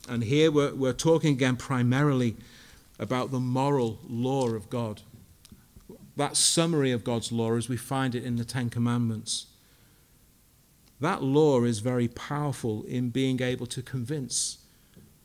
And 0.07 0.23
here 0.23 0.51
we're, 0.51 0.73
we're 0.73 0.93
talking 0.93 1.33
again 1.33 1.55
primarily 1.55 2.35
about 2.97 3.31
the 3.31 3.39
moral 3.39 3.99
law 4.07 4.49
of 4.49 4.69
God. 4.69 5.01
That 6.15 6.37
summary 6.37 6.91
of 6.91 7.03
God's 7.03 7.31
law 7.31 7.55
as 7.55 7.69
we 7.69 7.77
find 7.77 8.15
it 8.15 8.23
in 8.23 8.35
the 8.35 8.45
Ten 8.45 8.69
Commandments. 8.69 9.47
That 10.99 11.23
law 11.23 11.63
is 11.63 11.79
very 11.79 12.07
powerful 12.07 12.83
in 12.83 13.09
being 13.09 13.41
able 13.41 13.67
to 13.67 13.81
convince 13.81 14.57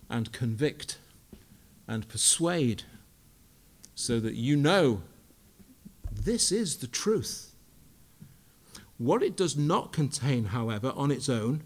and 0.09 0.33
convict 0.33 0.99
and 1.89 2.09
persuade 2.09 2.85
so 3.95 4.21
that 4.21 4.35
you 4.35 4.57
know 4.57 5.03
this 6.13 6.53
is 6.53 6.77
the 6.77 6.87
truth. 6.87 7.53
What 8.99 9.23
it 9.23 9.37
does 9.37 9.57
not 9.57 9.93
contain, 9.93 10.47
however, 10.47 10.93
on 10.95 11.11
its 11.11 11.29
own, 11.29 11.63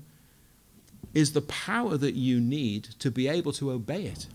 is 1.12 1.32
the 1.32 1.42
power 1.42 1.96
that 1.96 2.14
you 2.14 2.40
need 2.40 2.84
to 2.98 3.10
be 3.10 3.28
able 3.28 3.52
to 3.52 3.70
obey 3.70 4.04
it 4.04 4.26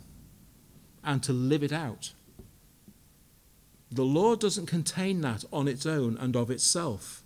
and 1.03 1.23
to 1.23 1.33
live 1.33 1.63
it 1.63 1.73
out. 1.73 2.13
The 3.91 4.03
law 4.03 4.35
doesn't 4.35 4.65
contain 4.67 5.21
that 5.21 5.43
on 5.51 5.67
its 5.67 5.85
own 5.85 6.17
and 6.17 6.35
of 6.35 6.49
itself. 6.49 7.22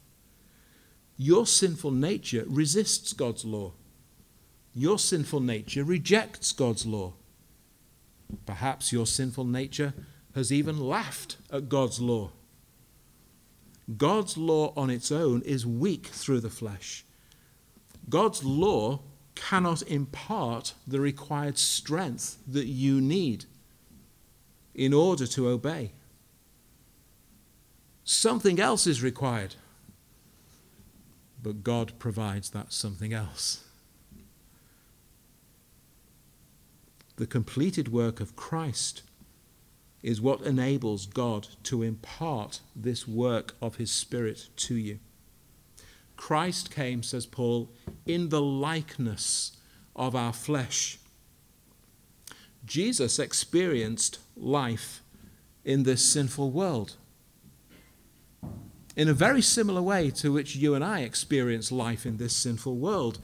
Your 1.17 1.45
sinful 1.47 1.91
nature 1.91 2.45
resists 2.47 3.13
God's 3.13 3.43
law. 3.43 3.73
Your 4.73 4.99
sinful 4.99 5.39
nature 5.39 5.83
rejects 5.83 6.51
God's 6.51 6.85
law. 6.85 7.13
Perhaps 8.45 8.91
your 8.91 9.07
sinful 9.07 9.45
nature 9.45 9.93
has 10.35 10.53
even 10.53 10.79
laughed 10.79 11.37
at 11.51 11.69
God's 11.69 11.99
law. 11.99 12.29
God's 13.95 14.37
law 14.37 14.73
on 14.75 14.89
its 14.89 15.11
own 15.11 15.41
is 15.43 15.65
weak 15.65 16.07
through 16.07 16.41
the 16.41 16.49
flesh. 16.49 17.05
God's 18.09 18.43
law 18.43 18.99
cannot 19.35 19.81
impart 19.83 20.73
the 20.85 20.99
required 20.99 21.57
strength 21.57 22.37
that 22.47 22.67
you 22.67 22.99
need 22.99 23.45
in 24.75 24.93
order 24.93 25.25
to 25.27 25.47
obey. 25.47 25.93
Something 28.03 28.59
else 28.59 28.87
is 28.87 29.01
required, 29.01 29.55
but 31.47 31.63
God 31.63 31.93
provides 31.97 32.49
that 32.49 32.73
something 32.73 33.13
else. 33.13 33.63
The 37.15 37.25
completed 37.25 37.87
work 37.87 38.19
of 38.19 38.35
Christ 38.35 39.03
is 40.03 40.19
what 40.19 40.41
enables 40.41 41.05
God 41.05 41.47
to 41.63 41.83
impart 41.83 42.59
this 42.75 43.07
work 43.07 43.55
of 43.61 43.77
His 43.77 43.89
Spirit 43.91 44.49
to 44.57 44.75
you. 44.75 44.99
Christ 46.17 46.69
came, 46.69 47.01
says 47.01 47.25
Paul, 47.25 47.69
in 48.05 48.27
the 48.27 48.41
likeness 48.41 49.55
of 49.95 50.17
our 50.17 50.33
flesh. 50.33 50.99
Jesus 52.65 53.19
experienced 53.19 54.19
life 54.35 55.01
in 55.63 55.83
this 55.83 56.03
sinful 56.03 56.51
world 56.51 56.97
in 58.97 59.07
a 59.07 59.13
very 59.13 59.43
similar 59.43 59.81
way 59.81 60.09
to 60.09 60.33
which 60.33 60.55
you 60.55 60.73
and 60.73 60.83
I 60.83 61.01
experience 61.01 61.71
life 61.71 62.03
in 62.03 62.17
this 62.17 62.35
sinful 62.35 62.75
world. 62.75 63.19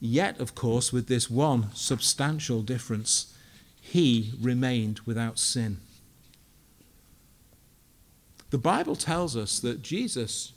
Yet, 0.00 0.40
of 0.40 0.54
course, 0.54 0.94
with 0.94 1.08
this 1.08 1.28
one 1.28 1.68
substantial 1.74 2.62
difference, 2.62 3.36
he 3.78 4.32
remained 4.40 5.00
without 5.00 5.38
sin. 5.38 5.76
The 8.48 8.56
Bible 8.58 8.96
tells 8.96 9.36
us 9.36 9.60
that 9.60 9.82
Jesus 9.82 10.52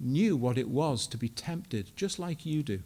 knew 0.00 0.34
what 0.34 0.56
it 0.56 0.70
was 0.70 1.06
to 1.08 1.18
be 1.18 1.28
tempted, 1.28 1.94
just 1.94 2.18
like 2.18 2.46
you 2.46 2.62
do. 2.62 2.80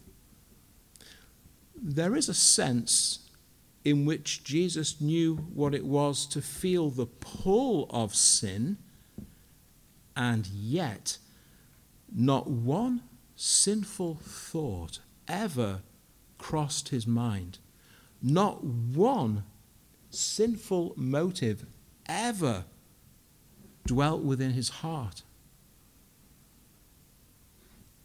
There 1.80 2.16
is 2.16 2.28
a 2.28 2.34
sense 2.34 3.30
in 3.84 4.04
which 4.04 4.42
Jesus 4.42 5.00
knew 5.00 5.36
what 5.54 5.76
it 5.76 5.86
was 5.86 6.26
to 6.26 6.42
feel 6.42 6.90
the 6.90 7.06
pull 7.06 7.86
of 7.90 8.16
sin, 8.16 8.78
and 10.16 10.46
yet 10.46 11.18
not 12.12 12.48
one 12.48 13.02
sinful 13.36 14.16
thought 14.22 15.00
ever 15.28 15.82
crossed 16.38 16.88
his 16.88 17.06
mind. 17.06 17.58
Not 18.22 18.64
one 18.64 19.44
sinful 20.10 20.94
motive 20.96 21.64
ever 22.06 22.64
dwelt 23.86 24.22
within 24.22 24.50
his 24.52 24.68
heart. 24.68 25.22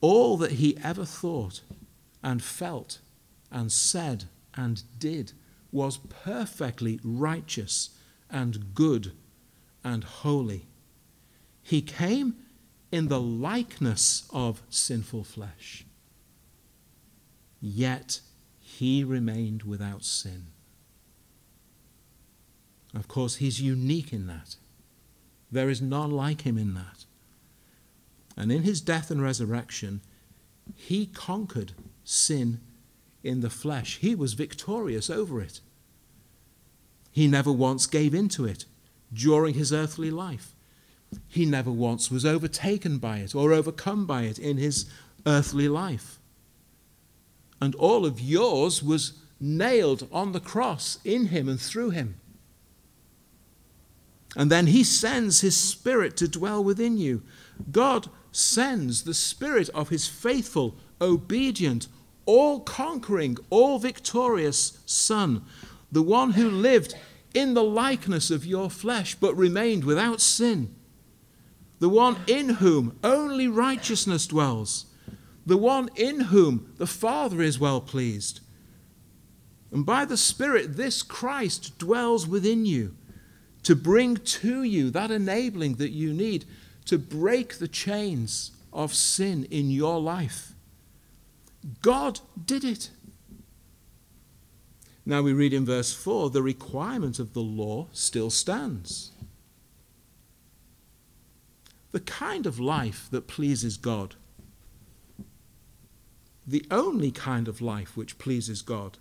All 0.01 0.37
that 0.37 0.53
he 0.53 0.77
ever 0.83 1.05
thought 1.05 1.61
and 2.23 2.41
felt 2.41 2.99
and 3.51 3.71
said 3.71 4.25
and 4.53 4.83
did 4.99 5.33
was 5.71 5.97
perfectly 5.97 6.99
righteous 7.03 7.89
and 8.29 8.73
good 8.73 9.11
and 9.83 10.03
holy. 10.03 10.67
He 11.67 11.81
came 11.81 12.35
in 12.91 13.07
the 13.07 13.19
likeness 13.19 14.29
of 14.31 14.61
sinful 14.69 15.23
flesh, 15.23 15.83
yet 17.59 18.21
he 18.59 19.03
remained 19.03 19.63
without 19.63 20.03
sin. 20.03 20.45
Of 22.93 23.07
course, 23.07 23.37
he's 23.37 23.59
unique 23.59 24.13
in 24.13 24.27
that. 24.27 24.57
There 25.51 25.71
is 25.71 25.81
none 25.81 26.11
like 26.11 26.41
him 26.41 26.59
in 26.59 26.75
that. 26.75 27.05
And 28.37 28.51
in 28.51 28.61
his 28.61 28.79
death 28.79 29.09
and 29.09 29.19
resurrection, 29.19 30.01
he 30.75 31.07
conquered 31.07 31.71
sin 32.03 32.61
in 33.23 33.41
the 33.41 33.49
flesh. 33.49 33.97
He 33.97 34.13
was 34.13 34.33
victorious 34.33 35.09
over 35.09 35.41
it. 35.41 35.61
He 37.11 37.27
never 37.27 37.51
once 37.51 37.87
gave 37.87 38.13
in 38.13 38.29
to 38.29 38.45
it 38.45 38.65
during 39.11 39.55
his 39.55 39.73
earthly 39.73 40.11
life. 40.11 40.54
He 41.27 41.45
never 41.45 41.71
once 41.71 42.11
was 42.11 42.25
overtaken 42.25 42.97
by 42.97 43.19
it 43.19 43.35
or 43.35 43.53
overcome 43.53 44.05
by 44.05 44.23
it 44.23 44.39
in 44.39 44.57
his 44.57 44.85
earthly 45.25 45.67
life. 45.67 46.19
And 47.61 47.75
all 47.75 48.05
of 48.05 48.19
yours 48.19 48.83
was 48.83 49.13
nailed 49.39 50.07
on 50.11 50.31
the 50.31 50.39
cross 50.39 50.99
in 51.03 51.27
him 51.27 51.49
and 51.49 51.59
through 51.59 51.91
him. 51.91 52.15
And 54.35 54.51
then 54.51 54.67
he 54.67 54.83
sends 54.83 55.41
his 55.41 55.55
spirit 55.55 56.17
to 56.17 56.27
dwell 56.27 56.63
within 56.63 56.97
you. 56.97 57.23
God 57.71 58.09
sends 58.31 59.03
the 59.03 59.13
spirit 59.13 59.69
of 59.69 59.89
his 59.89 60.07
faithful, 60.07 60.75
obedient, 60.99 61.87
all 62.25 62.59
conquering, 62.59 63.37
all 63.49 63.79
victorious 63.79 64.79
Son, 64.85 65.43
the 65.91 66.01
one 66.01 66.31
who 66.31 66.49
lived 66.49 66.95
in 67.33 67.53
the 67.53 67.63
likeness 67.63 68.29
of 68.31 68.45
your 68.45 68.69
flesh 68.69 69.15
but 69.15 69.35
remained 69.35 69.85
without 69.85 70.19
sin, 70.19 70.74
the 71.79 71.89
one 71.89 72.17
in 72.27 72.49
whom 72.49 72.97
only 73.03 73.47
righteousness 73.47 74.27
dwells, 74.27 74.85
the 75.45 75.57
one 75.57 75.89
in 75.95 76.21
whom 76.21 76.73
the 76.77 76.87
Father 76.87 77.41
is 77.41 77.59
well 77.59 77.81
pleased. 77.81 78.39
And 79.71 79.85
by 79.85 80.05
the 80.05 80.17
Spirit, 80.17 80.77
this 80.77 81.03
Christ 81.03 81.77
dwells 81.77 82.27
within 82.27 82.65
you 82.65 82.95
to 83.63 83.75
bring 83.75 84.15
to 84.15 84.63
you 84.63 84.89
that 84.91 85.11
enabling 85.11 85.75
that 85.75 85.91
you 85.91 86.13
need 86.13 86.45
to 86.85 86.97
break 86.97 87.55
the 87.55 87.67
chains 87.67 88.51
of 88.71 88.93
sin 88.93 89.45
in 89.45 89.71
your 89.71 89.99
life. 89.99 90.53
God 91.81 92.19
did 92.45 92.63
it. 92.63 92.91
Now 95.05 95.21
we 95.21 95.33
read 95.33 95.53
in 95.53 95.65
verse 95.65 95.93
4 95.93 96.29
the 96.29 96.41
requirement 96.41 97.19
of 97.19 97.33
the 97.33 97.41
law 97.41 97.87
still 97.91 98.29
stands. 98.29 99.11
The 101.95 102.01
kind 102.01 102.45
of 102.45 102.59
life 102.59 103.07
that 103.11 103.25
pleases 103.25 103.77
God, 103.77 104.15
the 106.45 106.65
only 106.69 107.09
kind 107.09 107.47
of 107.47 107.61
life 107.61 107.95
which 107.95 108.17
pleases 108.17 108.61
God, 108.61 108.97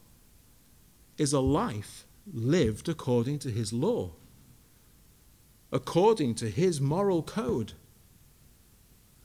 is 1.19 1.33
a 1.33 1.41
life 1.41 2.07
lived 2.33 2.89
according 2.89 3.41
to 3.41 3.51
His 3.51 3.73
law 3.73 4.13
according 5.75 6.37
to 6.37 6.49
his 6.49 6.81
moral 6.81 7.21
code. 7.21 7.73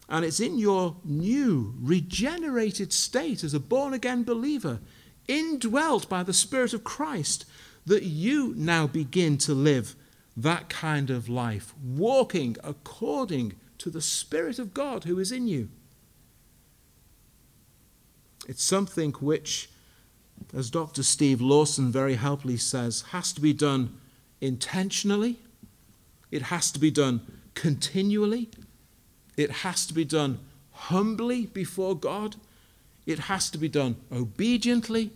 And 0.10 0.26
it's 0.26 0.40
in 0.40 0.58
your 0.58 0.96
new, 1.06 1.76
regenerated 1.80 2.92
state 2.92 3.44
as 3.44 3.54
a 3.54 3.60
born 3.60 3.94
again 3.94 4.24
believer, 4.24 4.80
indwelt 5.28 6.10
by 6.10 6.24
the 6.24 6.34
Spirit 6.34 6.74
of 6.74 6.84
Christ, 6.84 7.46
that 7.86 8.02
you 8.02 8.56
now 8.58 8.88
begin 8.88 9.38
to 9.38 9.54
live 9.54 9.96
that 10.42 10.70
kind 10.70 11.10
of 11.10 11.30
life, 11.30 11.74
walking 11.84 12.56
according 12.64 13.54
to 13.78 13.90
the 13.90 14.02
Spirit 14.02 14.60
of 14.60 14.74
God 14.74 15.04
who 15.04 15.20
is 15.20 15.32
in 15.32 15.48
you. 15.48 15.70
It's 18.48 18.64
something 18.64 19.12
which, 19.14 19.70
as 20.54 20.70
Dr. 20.70 21.04
Steve 21.04 21.42
Lawson 21.42 21.92
very 21.92 22.16
helpfully 22.16 22.58
says, 22.58 23.04
has 23.12 23.32
to 23.34 23.42
be 23.42 23.54
done 23.54 23.98
intentionally 24.42 25.38
it 26.32 26.44
has 26.44 26.72
to 26.72 26.80
be 26.80 26.92
done 26.92 27.22
continually. 27.56 28.50
It 29.36 29.52
has 29.52 29.86
to 29.88 29.94
be 29.94 30.06
done 30.06 30.40
humbly 30.72 31.48
before 31.48 31.96
God. 31.98 32.36
It 33.06 33.20
has 33.20 33.50
to 33.52 33.58
be 33.58 33.70
done 33.70 33.96
obediently. 34.12 35.12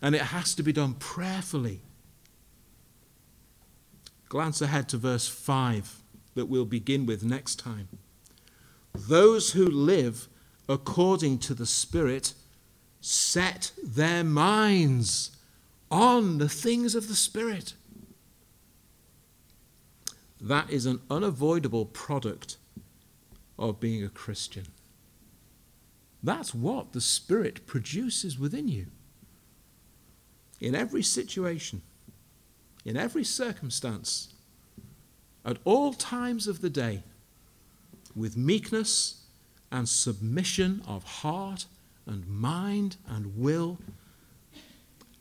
And 0.00 0.14
it 0.14 0.22
has 0.22 0.54
to 0.54 0.62
be 0.62 0.72
done 0.72 0.94
prayerfully. 0.94 1.80
Glance 4.30 4.62
ahead 4.62 4.88
to 4.88 4.96
verse 4.96 5.26
5 5.26 6.02
that 6.36 6.46
we'll 6.46 6.64
begin 6.64 7.04
with 7.04 7.24
next 7.24 7.56
time. 7.56 7.88
Those 8.94 9.52
who 9.52 9.66
live 9.66 10.28
according 10.68 11.38
to 11.38 11.52
the 11.52 11.66
Spirit 11.66 12.34
set 13.00 13.72
their 13.82 14.22
minds 14.22 15.36
on 15.90 16.38
the 16.38 16.48
things 16.48 16.94
of 16.94 17.08
the 17.08 17.16
Spirit. 17.16 17.74
That 20.40 20.70
is 20.70 20.86
an 20.86 21.00
unavoidable 21.10 21.86
product 21.86 22.56
of 23.58 23.80
being 23.80 24.04
a 24.04 24.08
Christian. 24.08 24.66
That's 26.22 26.54
what 26.54 26.92
the 26.92 27.00
Spirit 27.00 27.66
produces 27.66 28.38
within 28.38 28.68
you. 28.68 28.86
In 30.60 30.76
every 30.76 31.02
situation, 31.02 31.82
in 32.84 32.96
every 32.96 33.24
circumstance, 33.24 34.32
at 35.44 35.58
all 35.64 35.92
times 35.92 36.46
of 36.46 36.60
the 36.60 36.70
day, 36.70 37.02
with 38.14 38.36
meekness 38.36 39.22
and 39.70 39.88
submission 39.88 40.82
of 40.86 41.04
heart 41.04 41.66
and 42.06 42.26
mind 42.26 42.96
and 43.08 43.36
will, 43.36 43.78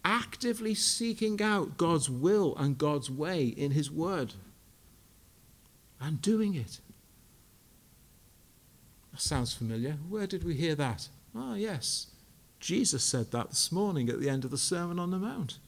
actively 0.04 0.74
seeking 0.74 1.42
out 1.42 1.78
God's 1.78 2.10
will 2.10 2.56
and 2.58 2.78
God's 2.78 3.12
way 3.12 3.46
in 3.46 3.72
His 3.72 3.92
Word 3.92 4.34
and 6.00 6.22
doing 6.22 6.56
it. 6.56 6.80
That 9.12 9.22
sounds 9.22 9.54
familiar. 9.54 9.98
Where 10.08 10.28
did 10.28 10.44
we 10.44 10.56
hear 10.56 10.76
that? 10.76 11.10
Ah, 11.36 11.56
yes. 11.56 12.08
Jesus 12.60 13.04
said 13.04 13.32
that 13.32 13.50
this 13.50 13.72
morning 13.72 14.10
at 14.10 14.20
the 14.20 14.30
end 14.30 14.46
of 14.46 14.52
the 14.52 14.58
Sermon 14.58 15.00
on 15.00 15.12
the 15.12 15.18
Mount. 15.18 15.60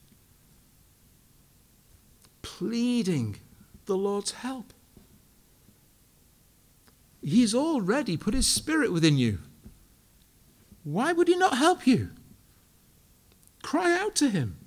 Pleading 2.41 3.37
the 3.85 3.97
Lord's 3.97 4.31
help. 4.31 4.73
He's 7.21 7.53
already 7.53 8.17
put 8.17 8.33
His 8.33 8.47
Spirit 8.47 8.91
within 8.91 9.17
you. 9.17 9.39
Why 10.83 11.13
would 11.13 11.27
He 11.27 11.37
not 11.37 11.57
help 11.57 11.85
you? 11.85 12.09
Cry 13.61 13.97
out 13.97 14.15
to 14.15 14.29
Him, 14.29 14.57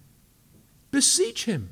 beseech 0.90 1.46
Him, 1.46 1.70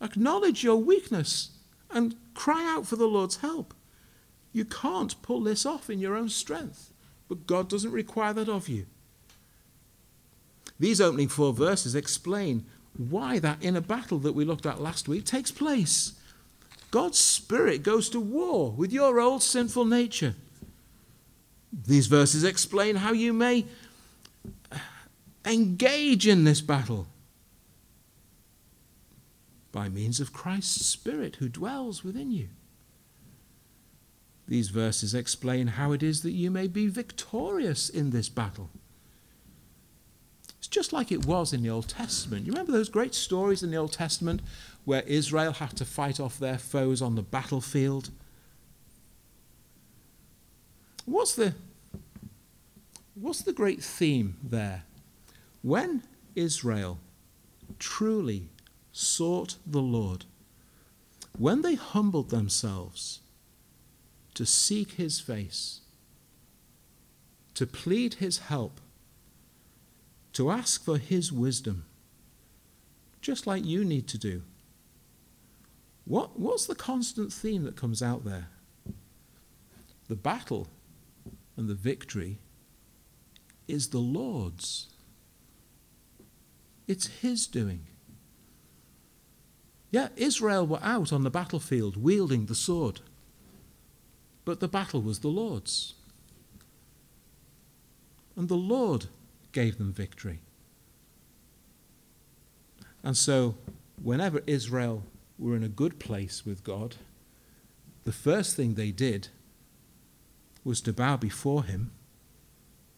acknowledge 0.00 0.64
your 0.64 0.76
weakness, 0.76 1.50
and 1.90 2.16
cry 2.34 2.64
out 2.66 2.86
for 2.86 2.96
the 2.96 3.06
Lord's 3.06 3.36
help. 3.36 3.74
You 4.52 4.64
can't 4.64 5.20
pull 5.22 5.42
this 5.42 5.64
off 5.64 5.88
in 5.88 6.00
your 6.00 6.16
own 6.16 6.28
strength, 6.28 6.92
but 7.28 7.46
God 7.46 7.68
doesn't 7.68 7.92
require 7.92 8.32
that 8.32 8.48
of 8.48 8.68
you. 8.68 8.86
These 10.80 11.00
opening 11.00 11.28
four 11.28 11.52
verses 11.52 11.94
explain 11.94 12.64
why 12.96 13.38
that 13.38 13.58
inner 13.60 13.80
battle 13.80 14.18
that 14.18 14.34
we 14.34 14.44
looked 14.44 14.66
at 14.66 14.80
last 14.80 15.08
week 15.08 15.24
takes 15.24 15.50
place. 15.50 16.12
God's 16.90 17.18
Spirit 17.18 17.82
goes 17.82 18.08
to 18.10 18.20
war 18.20 18.72
with 18.72 18.92
your 18.92 19.20
old 19.20 19.42
sinful 19.42 19.84
nature. 19.84 20.34
These 21.72 22.08
verses 22.08 22.42
explain 22.42 22.96
how 22.96 23.12
you 23.12 23.32
may 23.32 23.66
engage 25.44 26.26
in 26.26 26.44
this 26.44 26.60
battle 26.60 27.06
by 29.72 29.88
means 29.88 30.18
of 30.20 30.32
Christ's 30.32 30.84
Spirit 30.84 31.36
who 31.36 31.48
dwells 31.48 32.02
within 32.02 32.32
you. 32.32 32.48
These 34.48 34.70
verses 34.70 35.14
explain 35.14 35.68
how 35.68 35.92
it 35.92 36.02
is 36.02 36.22
that 36.22 36.32
you 36.32 36.50
may 36.50 36.66
be 36.66 36.88
victorious 36.88 37.88
in 37.88 38.10
this 38.10 38.28
battle. 38.28 38.70
Just 40.70 40.92
like 40.92 41.10
it 41.10 41.26
was 41.26 41.52
in 41.52 41.62
the 41.62 41.70
Old 41.70 41.88
Testament. 41.88 42.46
You 42.46 42.52
remember 42.52 42.72
those 42.72 42.88
great 42.88 43.14
stories 43.14 43.62
in 43.62 43.70
the 43.72 43.76
Old 43.76 43.92
Testament 43.92 44.40
where 44.84 45.02
Israel 45.02 45.52
had 45.52 45.76
to 45.76 45.84
fight 45.84 46.20
off 46.20 46.38
their 46.38 46.58
foes 46.58 47.02
on 47.02 47.16
the 47.16 47.22
battlefield? 47.22 48.10
What's 51.04 51.34
the, 51.34 51.54
what's 53.14 53.42
the 53.42 53.52
great 53.52 53.82
theme 53.82 54.36
there? 54.42 54.84
When 55.62 56.04
Israel 56.36 56.98
truly 57.80 58.48
sought 58.92 59.56
the 59.66 59.82
Lord, 59.82 60.24
when 61.36 61.62
they 61.62 61.74
humbled 61.74 62.30
themselves 62.30 63.20
to 64.34 64.46
seek 64.46 64.92
his 64.92 65.18
face, 65.18 65.80
to 67.54 67.66
plead 67.66 68.14
his 68.14 68.38
help, 68.38 68.80
to 70.32 70.50
ask 70.50 70.84
for 70.84 70.98
his 70.98 71.32
wisdom, 71.32 71.84
just 73.20 73.46
like 73.46 73.64
you 73.64 73.84
need 73.84 74.08
to 74.08 74.18
do. 74.18 74.42
What, 76.04 76.38
what's 76.38 76.66
the 76.66 76.74
constant 76.74 77.32
theme 77.32 77.64
that 77.64 77.76
comes 77.76 78.02
out 78.02 78.24
there? 78.24 78.48
The 80.08 80.16
battle 80.16 80.68
and 81.56 81.68
the 81.68 81.74
victory 81.74 82.38
is 83.68 83.90
the 83.90 83.98
Lord's. 83.98 84.88
It's 86.88 87.06
His 87.06 87.46
doing. 87.46 87.86
Yeah, 89.92 90.08
Israel 90.16 90.66
were 90.66 90.82
out 90.82 91.12
on 91.12 91.22
the 91.22 91.30
battlefield 91.30 91.96
wielding 91.96 92.46
the 92.46 92.54
sword, 92.54 93.00
but 94.44 94.60
the 94.60 94.68
battle 94.68 95.02
was 95.02 95.20
the 95.20 95.28
Lord's. 95.28 95.94
And 98.36 98.48
the 98.48 98.56
Lord 98.56 99.06
gave 99.52 99.78
them 99.78 99.92
victory. 99.92 100.40
And 103.02 103.16
so, 103.16 103.56
whenever 104.02 104.42
Israel 104.46 105.04
were 105.38 105.56
in 105.56 105.62
a 105.62 105.68
good 105.68 105.98
place 105.98 106.44
with 106.44 106.64
God, 106.64 106.96
the 108.04 108.12
first 108.12 108.56
thing 108.56 108.74
they 108.74 108.90
did 108.90 109.28
was 110.64 110.80
to 110.82 110.92
bow 110.92 111.16
before 111.16 111.64
Him 111.64 111.92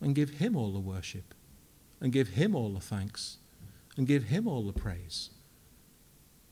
and 0.01 0.15
give 0.15 0.31
Him 0.31 0.57
all 0.57 0.73
the 0.73 0.81
worship, 0.81 1.35
and 2.01 2.13
give 2.13 2.31
Him 2.31 2.57
all 2.57 2.71
the 2.71 2.81
thanks, 2.81 3.39
and 3.97 4.07
give 4.07 4.25
Him 4.25 4.49
all 4.49 4.63
the 4.63 4.73
praise 4.73 5.31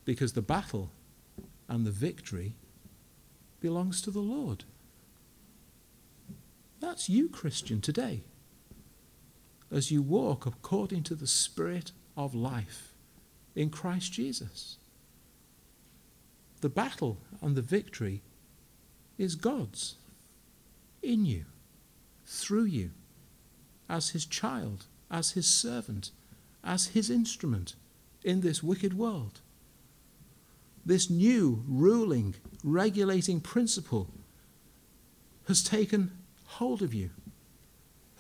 because 0.05 0.33
the 0.33 0.43
battle 0.43 0.91
and 1.69 1.87
the 1.87 1.91
victory 1.91 2.55
belongs 3.61 4.03
to 4.03 4.11
the 4.11 4.21
Lord. 4.21 4.65
That's 6.81 7.09
you, 7.09 7.29
Christian, 7.29 7.81
today, 7.81 8.25
as 9.71 9.91
you 9.91 10.03
walk 10.03 10.47
according 10.47 11.03
to 11.05 11.15
the 11.15 11.27
Spirit 11.27 11.93
of 12.17 12.35
life 12.35 12.95
in 13.55 13.71
Christ 13.71 14.13
Jesus. 14.13 14.79
The 16.61 16.69
battle 16.69 17.19
and 17.41 17.57
the 17.57 17.63
victory 17.63 18.23
is 19.17 19.35
God's 19.35 19.97
in 21.03 21.25
you, 21.25 21.47
through 22.27 22.65
you, 22.65 22.91
as 23.89 24.11
His 24.11 24.27
child, 24.27 24.87
as 25.11 25.33
His 25.33 25.47
servant, 25.47 26.11
as 26.63 26.89
His 26.89 27.11
instrument 27.11 27.75
in 28.23 28.41
this 28.41 28.63
wicked 28.63 28.97
world 28.97 29.41
this 30.85 31.11
new 31.11 31.63
ruling, 31.69 32.35
regulating 32.65 33.41
principle 33.41 34.09
has 35.47 35.63
taken 35.63 36.11
hold 36.47 36.83
of 36.83 36.95
you, 36.95 37.11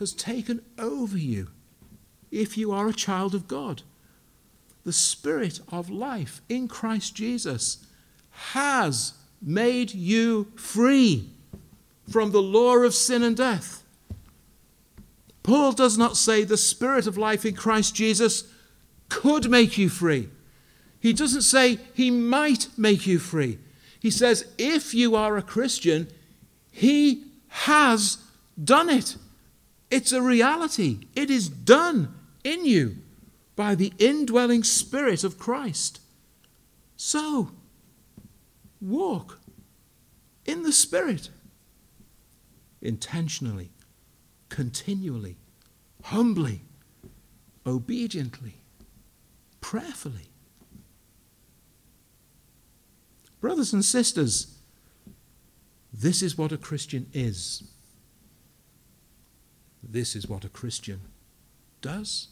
has 0.00 0.12
taken 0.12 0.62
over 0.78 1.16
you, 1.16 1.48
if 2.32 2.58
you 2.58 2.72
are 2.72 2.88
a 2.88 2.92
child 2.92 3.34
of 3.34 3.46
God. 3.46 3.82
The 4.84 4.92
Spirit 4.92 5.60
of 5.70 5.90
life 5.90 6.40
in 6.48 6.66
Christ 6.68 7.14
Jesus 7.14 7.86
has 8.30 9.12
made 9.42 9.94
you 9.94 10.50
free 10.56 11.28
from 12.10 12.32
the 12.32 12.42
law 12.42 12.78
of 12.78 12.94
sin 12.94 13.22
and 13.22 13.36
death. 13.36 13.84
Paul 15.42 15.72
does 15.72 15.96
not 15.96 16.16
say 16.16 16.44
the 16.44 16.56
Spirit 16.56 17.06
of 17.06 17.18
life 17.18 17.44
in 17.44 17.54
Christ 17.54 17.94
Jesus 17.94 18.44
could 19.10 19.50
make 19.50 19.76
you 19.76 19.88
free. 19.88 20.28
He 20.98 21.12
doesn't 21.12 21.42
say 21.42 21.78
he 21.92 22.10
might 22.10 22.68
make 22.76 23.06
you 23.06 23.18
free. 23.18 23.58
He 24.00 24.10
says 24.10 24.46
if 24.56 24.94
you 24.94 25.14
are 25.14 25.36
a 25.36 25.42
Christian, 25.42 26.08
he 26.72 27.24
has 27.48 28.18
done 28.62 28.88
it. 28.88 29.16
It's 29.90 30.12
a 30.12 30.22
reality. 30.22 31.00
It 31.14 31.30
is 31.30 31.48
done 31.48 32.14
in 32.44 32.64
you 32.64 32.96
by 33.56 33.74
the 33.74 33.92
indwelling 33.98 34.62
Spirit 34.62 35.24
of 35.24 35.38
Christ. 35.38 36.00
So, 36.96 37.50
walk 38.80 39.38
in 40.46 40.62
the 40.62 40.72
Spirit 40.72 41.30
intentionally, 42.80 43.70
continually, 44.48 45.36
humbly, 46.04 46.62
obediently, 47.66 48.62
prayerfully. 49.60 50.30
Brothers 53.40 53.72
and 53.72 53.84
sisters, 53.84 54.58
this 55.92 56.22
is 56.22 56.36
what 56.36 56.52
a 56.52 56.58
Christian 56.58 57.06
is. 57.12 57.69
This 59.82 60.14
is 60.14 60.28
what 60.28 60.44
a 60.44 60.48
Christian 60.48 61.00
does. 61.80 62.28